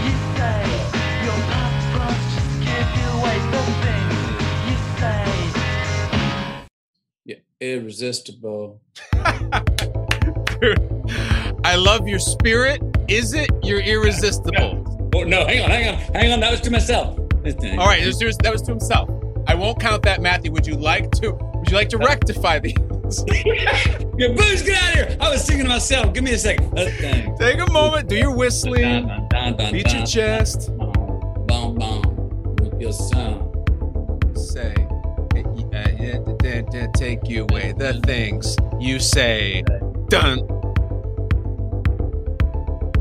[0.05, 0.59] you say,
[1.25, 1.87] your past
[2.33, 3.37] just give you away.
[3.51, 4.08] The
[7.59, 8.79] Yeah, irresistible.
[11.65, 12.81] I love your spirit.
[13.09, 13.49] Is it?
[13.63, 14.85] You're irresistible.
[15.13, 16.39] Oh no, hang on, hang on, hang on.
[16.39, 17.17] That was to myself.
[17.19, 19.09] All right, this was- that was to himself.
[19.47, 20.51] I won't count that, Matthew.
[20.53, 21.31] Would you like to?
[21.33, 22.75] Would you like to rectify these?
[23.45, 25.17] Yeah, Booze, get out of here!
[25.19, 26.13] I was singing to myself.
[26.13, 26.77] Give me a second.
[26.77, 26.85] Uh.
[27.37, 28.07] Take a moment.
[28.07, 29.07] Do your whistling.
[29.29, 30.69] Dun, dun, Beat your chest.
[30.77, 32.55] Boom, boom.
[32.61, 33.48] With your sound.
[35.85, 39.63] Say, uh, yeah, take you away the things you say.
[40.09, 40.39] Dun.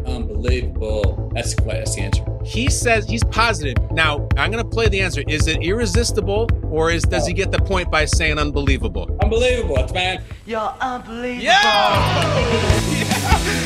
[0.06, 1.30] Unbelievable.
[1.34, 2.24] That's the that's the answer.
[2.44, 3.76] He says he's positive.
[3.90, 5.22] Now I'm gonna play the answer.
[5.26, 9.08] Is it irresistible, or is does he get the point by saying unbelievable?
[9.22, 10.22] Unbelievable, That's man.
[10.46, 11.42] You're unbelievable.
[11.44, 12.74] Yeah.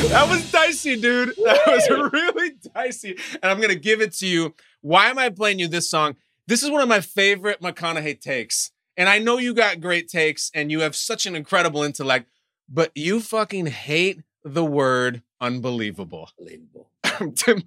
[0.02, 1.34] That was dicey, dude.
[1.44, 3.16] That was really dicey.
[3.42, 4.54] And I'm gonna give it to you.
[4.80, 6.16] Why am I playing you this song?
[6.48, 8.71] This is one of my favorite McConaughey takes.
[8.96, 12.28] And I know you got great takes and you have such an incredible intellect,
[12.68, 16.28] but you fucking hate the word unbelievable.
[16.38, 16.90] Unbelievable.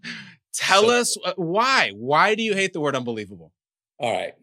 [0.54, 1.92] Tell So- us uh, why.
[1.96, 3.52] Why do you hate the word unbelievable?
[4.00, 4.34] All right.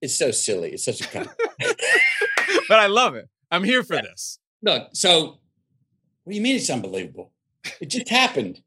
[0.00, 0.70] It's so silly.
[0.72, 1.28] It's such a con-
[2.68, 3.28] But I love it.
[3.50, 4.38] I'm here for this.
[4.62, 5.38] Look, so
[6.24, 7.32] what do you mean it's unbelievable?
[7.80, 8.62] It just happened.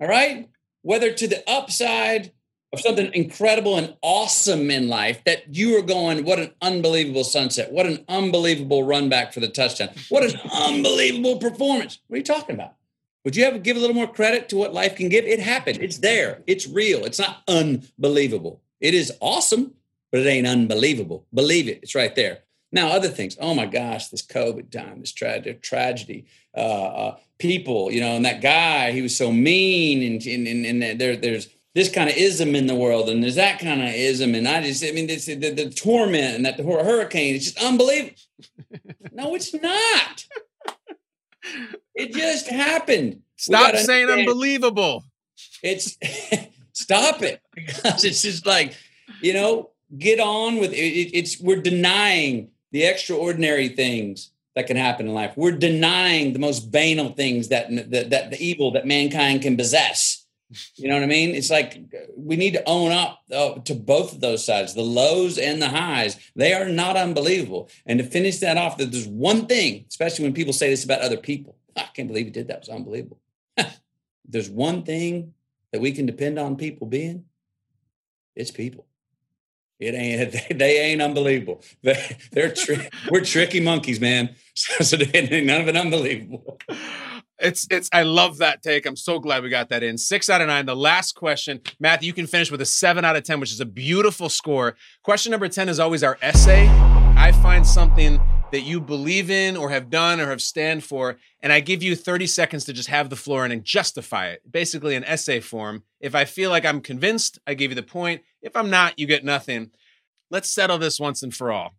[0.00, 0.48] All right?
[0.82, 2.32] Whether to the upside
[2.72, 7.72] of something incredible and awesome in life that you are going, what an unbelievable sunset.
[7.72, 9.90] What an unbelievable run back for the touchdown.
[10.08, 11.98] What an unbelievable performance.
[12.06, 12.74] What are you talking about?
[13.24, 15.24] Would you ever give a little more credit to what life can give?
[15.24, 15.78] It happened.
[15.80, 16.42] It's there.
[16.46, 17.04] It's real.
[17.04, 18.60] It's not unbelievable.
[18.80, 19.74] It is awesome,
[20.12, 21.26] but it ain't unbelievable.
[21.32, 21.80] Believe it.
[21.82, 22.40] It's right there.
[22.70, 23.36] Now, other things.
[23.40, 26.26] Oh my gosh, this COVID time, this tra- tragedy.
[26.54, 30.82] Uh, uh, people, you know, and that guy, he was so mean, and and, and,
[30.82, 33.88] and there, there's this kind of ism in the world, and there's that kind of
[33.88, 37.52] ism, and I just, I mean, this, the, the torment and that the hurricane, it's
[37.52, 38.16] just unbelievable.
[39.12, 40.26] no, it's not.
[41.94, 43.20] It just happened.
[43.36, 44.28] Stop saying understand.
[44.28, 45.04] unbelievable.
[45.62, 45.96] It's
[46.72, 48.74] stop it because it's just like
[49.20, 54.76] you know get on with it, it- it's we're denying the extraordinary things that can
[54.76, 58.86] happen in life we're denying the most banal things that that, that the evil that
[58.86, 60.26] mankind can possess
[60.76, 61.82] you know what i mean it's like
[62.16, 65.68] we need to own up uh, to both of those sides the lows and the
[65.68, 70.24] highs they are not unbelievable and to finish that off that there's one thing especially
[70.24, 72.68] when people say this about other people i can't believe he did that it was
[72.68, 73.18] unbelievable
[74.28, 75.34] there's one thing
[75.72, 77.24] that we can depend on people being,
[78.34, 78.86] it's people.
[79.78, 81.62] It ain't they ain't unbelievable.
[81.82, 84.34] They, they're tri- we're tricky monkeys, man.
[84.54, 86.58] So, so they none of it unbelievable.
[87.40, 88.84] It's it's I love that take.
[88.84, 89.96] I'm so glad we got that in.
[89.96, 90.66] Six out of nine.
[90.66, 93.60] The last question, Matthew, you can finish with a seven out of ten, which is
[93.60, 94.76] a beautiful score.
[95.04, 96.66] Question number 10 is always our essay.
[97.16, 98.20] I find something
[98.50, 101.94] that you believe in or have done or have stand for, and I give you
[101.94, 104.42] 30 seconds to just have the floor and justify it.
[104.50, 105.82] Basically an essay form.
[106.00, 108.22] If I feel like I'm convinced, I give you the point.
[108.42, 109.70] If I'm not, you get nothing.
[110.30, 111.74] Let's settle this once and for all.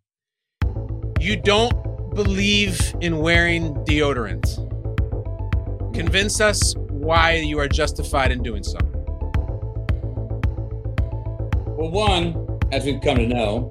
[1.18, 1.74] You don't
[2.14, 4.69] believe in wearing deodorant.
[5.94, 8.78] Convince us why you are justified in doing so.
[11.76, 13.68] Well, one, as we've come to know,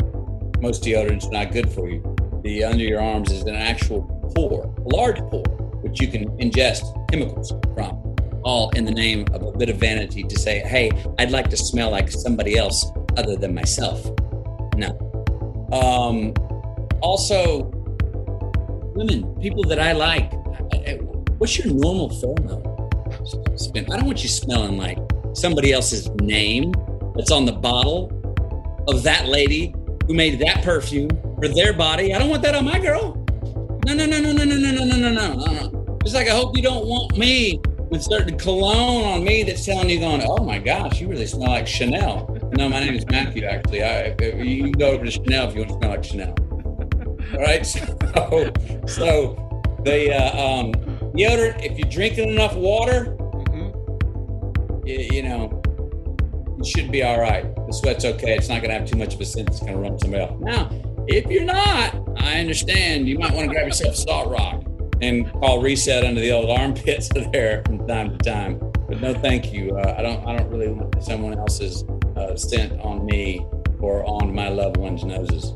[0.59, 2.03] most deodorants are not good for you.
[2.43, 4.03] The under your arms is an actual
[4.35, 5.43] pore, a large pore,
[5.81, 10.23] which you can ingest chemicals from, all in the name of a bit of vanity
[10.23, 12.85] to say, hey, I'd like to smell like somebody else
[13.17, 14.03] other than myself.
[14.75, 14.89] No.
[15.71, 16.33] Um,
[17.01, 17.71] also,
[18.95, 20.31] women, people that I like,
[21.39, 22.65] what's your normal pheromone?
[23.91, 24.99] I don't want you smelling like
[25.33, 26.73] somebody else's name
[27.15, 28.11] that's on the bottle
[28.87, 29.73] of that lady
[30.05, 31.09] who made that perfume
[31.39, 32.13] for their body.
[32.13, 33.15] I don't want that on my girl.
[33.85, 35.99] No, no, no, no, no, no, no, no, no, no, no.
[36.03, 39.89] Just like I hope you don't want me with certain cologne on me that's telling
[39.89, 42.37] you, going, oh my gosh, you really smell like Chanel.
[42.57, 43.83] No, my name is Matthew, actually.
[43.83, 44.09] I,
[44.43, 46.35] you can go over to Chanel if you want to smell like Chanel.
[47.33, 47.65] All right.
[47.65, 48.51] So,
[48.87, 53.17] so the uh, um, deodorant, if you're drinking enough water,
[54.85, 55.61] you, you know,
[56.57, 57.43] you should be all right.
[57.67, 58.35] The sweat's okay.
[58.35, 60.23] It's not going to have too much of a scent It's going to run somebody
[60.23, 60.39] off.
[60.39, 60.69] Now,
[61.07, 63.07] if you're not, I understand.
[63.07, 64.63] You might want to grab yourself a salt rock
[65.01, 68.59] and call reset under the old armpits there from time to time.
[68.87, 69.77] But no, thank you.
[69.77, 70.25] Uh, I don't.
[70.27, 71.83] I don't really want someone else's
[72.15, 73.45] uh, scent on me
[73.79, 75.53] or on my loved ones' noses.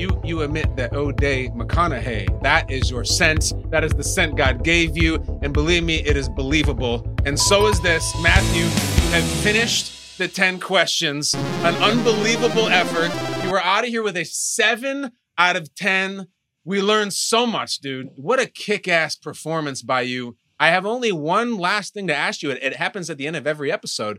[0.00, 3.52] You you admit that oh, Eau de McConaughey, that is your scent.
[3.70, 5.16] That is the scent God gave you.
[5.42, 7.06] And believe me, it is believable.
[7.26, 8.10] And so is this.
[8.22, 11.34] Matthew, you have finished the 10 questions.
[11.34, 13.10] An unbelievable effort.
[13.44, 16.28] You were out of here with a 7 out of 10.
[16.64, 18.08] We learned so much, dude.
[18.16, 20.38] What a kick-ass performance by you.
[20.58, 22.50] I have only one last thing to ask you.
[22.50, 24.18] It, it happens at the end of every episode.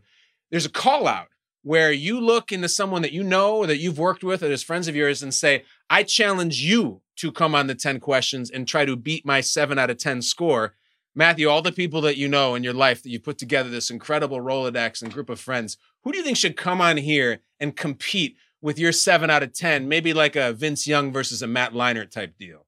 [0.51, 1.29] There's a call out
[1.63, 4.63] where you look into someone that you know or that you've worked with or as
[4.63, 8.67] friends of yours and say, I challenge you to come on the 10 questions and
[8.67, 10.73] try to beat my 7 out of 10 score.
[11.13, 13.89] Matthew, all the people that you know in your life that you put together this
[13.89, 17.75] incredible Rolodex and group of friends, who do you think should come on here and
[17.75, 19.87] compete with your 7 out of 10?
[19.87, 22.65] Maybe like a Vince Young versus a Matt Leinart type deal.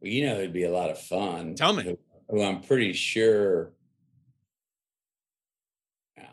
[0.00, 1.54] Well, you know, it'd be a lot of fun.
[1.54, 1.84] Tell me.
[1.84, 3.70] Who, who I'm pretty sure.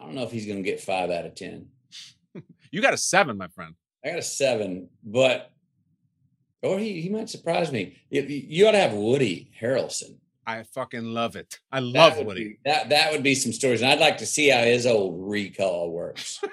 [0.09, 1.67] I don't know if he's going to get five out of 10.
[2.71, 3.75] You got a 7, my friend.
[4.03, 5.51] I got a seven, but
[6.61, 7.97] or he, he might surprise me.
[8.11, 10.17] You, you ought to have Woody Harrelson.
[10.45, 11.59] I fucking love it.
[11.71, 12.43] I love would Woody.
[12.43, 15.29] be- that that would be some stories, and I'd like to see how his old
[15.29, 16.41] recall works.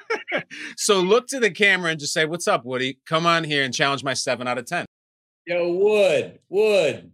[0.77, 2.99] So look to the camera and just say, What's up, Woody?
[3.07, 4.85] Come on here and challenge my 7 out of 10.
[5.47, 7.11] Yo, Wood, Wood,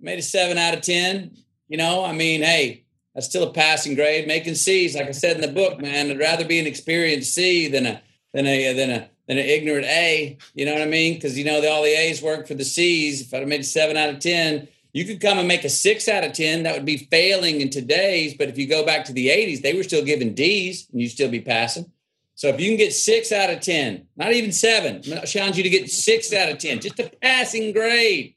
[0.00, 1.36] made a seven out of ten.
[1.68, 2.83] You know, I mean, hey,
[3.14, 4.26] that's still a passing grade.
[4.26, 6.10] Making C's, like I said in the book, man.
[6.10, 8.02] I'd rather be an experienced C than a
[8.32, 10.36] than a than a than an ignorant A.
[10.54, 11.14] You know what I mean?
[11.14, 13.22] Because you know the, all the A's work for the C's.
[13.22, 16.08] If I'd have made seven out of ten, you could come and make a six
[16.08, 16.64] out of ten.
[16.64, 18.34] That would be failing in today's.
[18.34, 21.10] But if you go back to the '80s, they were still giving D's, and you'd
[21.10, 21.90] still be passing.
[22.36, 25.62] So if you can get six out of 10, not even seven, I challenge you
[25.62, 28.34] to get six out of 10, just a passing grade.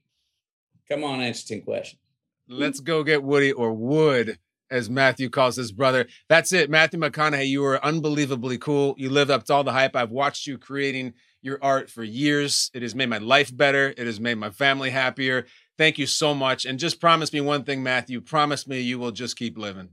[0.88, 2.00] Come on, answer 10 questions.
[2.48, 4.38] Let's go get Woody or Wood,
[4.70, 6.08] as Matthew calls his brother.
[6.30, 6.70] That's it.
[6.70, 8.96] Matthew McConaughey, you were unbelievably cool.
[8.98, 9.96] You lived up to all the hype.
[9.96, 12.72] I've watched you creating your art for years.
[12.74, 13.94] It has made my life better.
[13.98, 15.46] It has made my family happier.
[15.78, 16.66] Thank you so much.
[16.66, 18.22] And just promise me one thing, Matthew.
[18.22, 19.90] Promise me you will just keep living.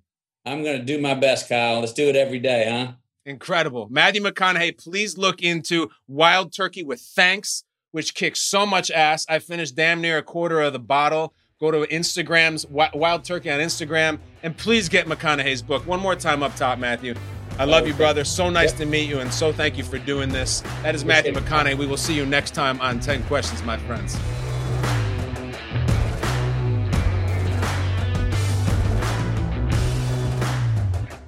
[0.47, 1.81] I'm going to do my best, Kyle.
[1.81, 2.93] Let's do it every day, huh?
[3.27, 3.89] Incredible.
[3.91, 9.25] Matthew McConaughey, please look into Wild Turkey with Thanks, which kicks so much ass.
[9.29, 11.35] I finished damn near a quarter of the bottle.
[11.65, 15.87] Go to Instagram's Wild Turkey on Instagram and please get McConaughey's book.
[15.87, 17.15] One more time up top, Matthew.
[17.59, 18.23] I love you, brother.
[18.23, 20.61] So nice to meet you, and so thank you for doing this.
[20.83, 21.79] That is Matthew McConaughey.
[21.79, 24.15] We will see you next time on 10 Questions, my friends.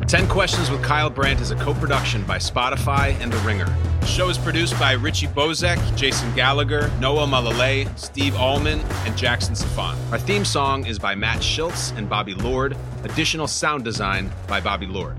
[0.08, 3.66] 10 Questions with Kyle Brandt is a co production by Spotify and The Ringer.
[4.00, 9.56] The show is produced by Richie Bozek, Jason Gallagher, Noah Malale, Steve Ahlman, and Jackson
[9.56, 9.96] Safan.
[10.12, 12.76] Our theme song is by Matt Schiltz and Bobby Lord.
[13.02, 15.16] Additional sound design by Bobby Lord.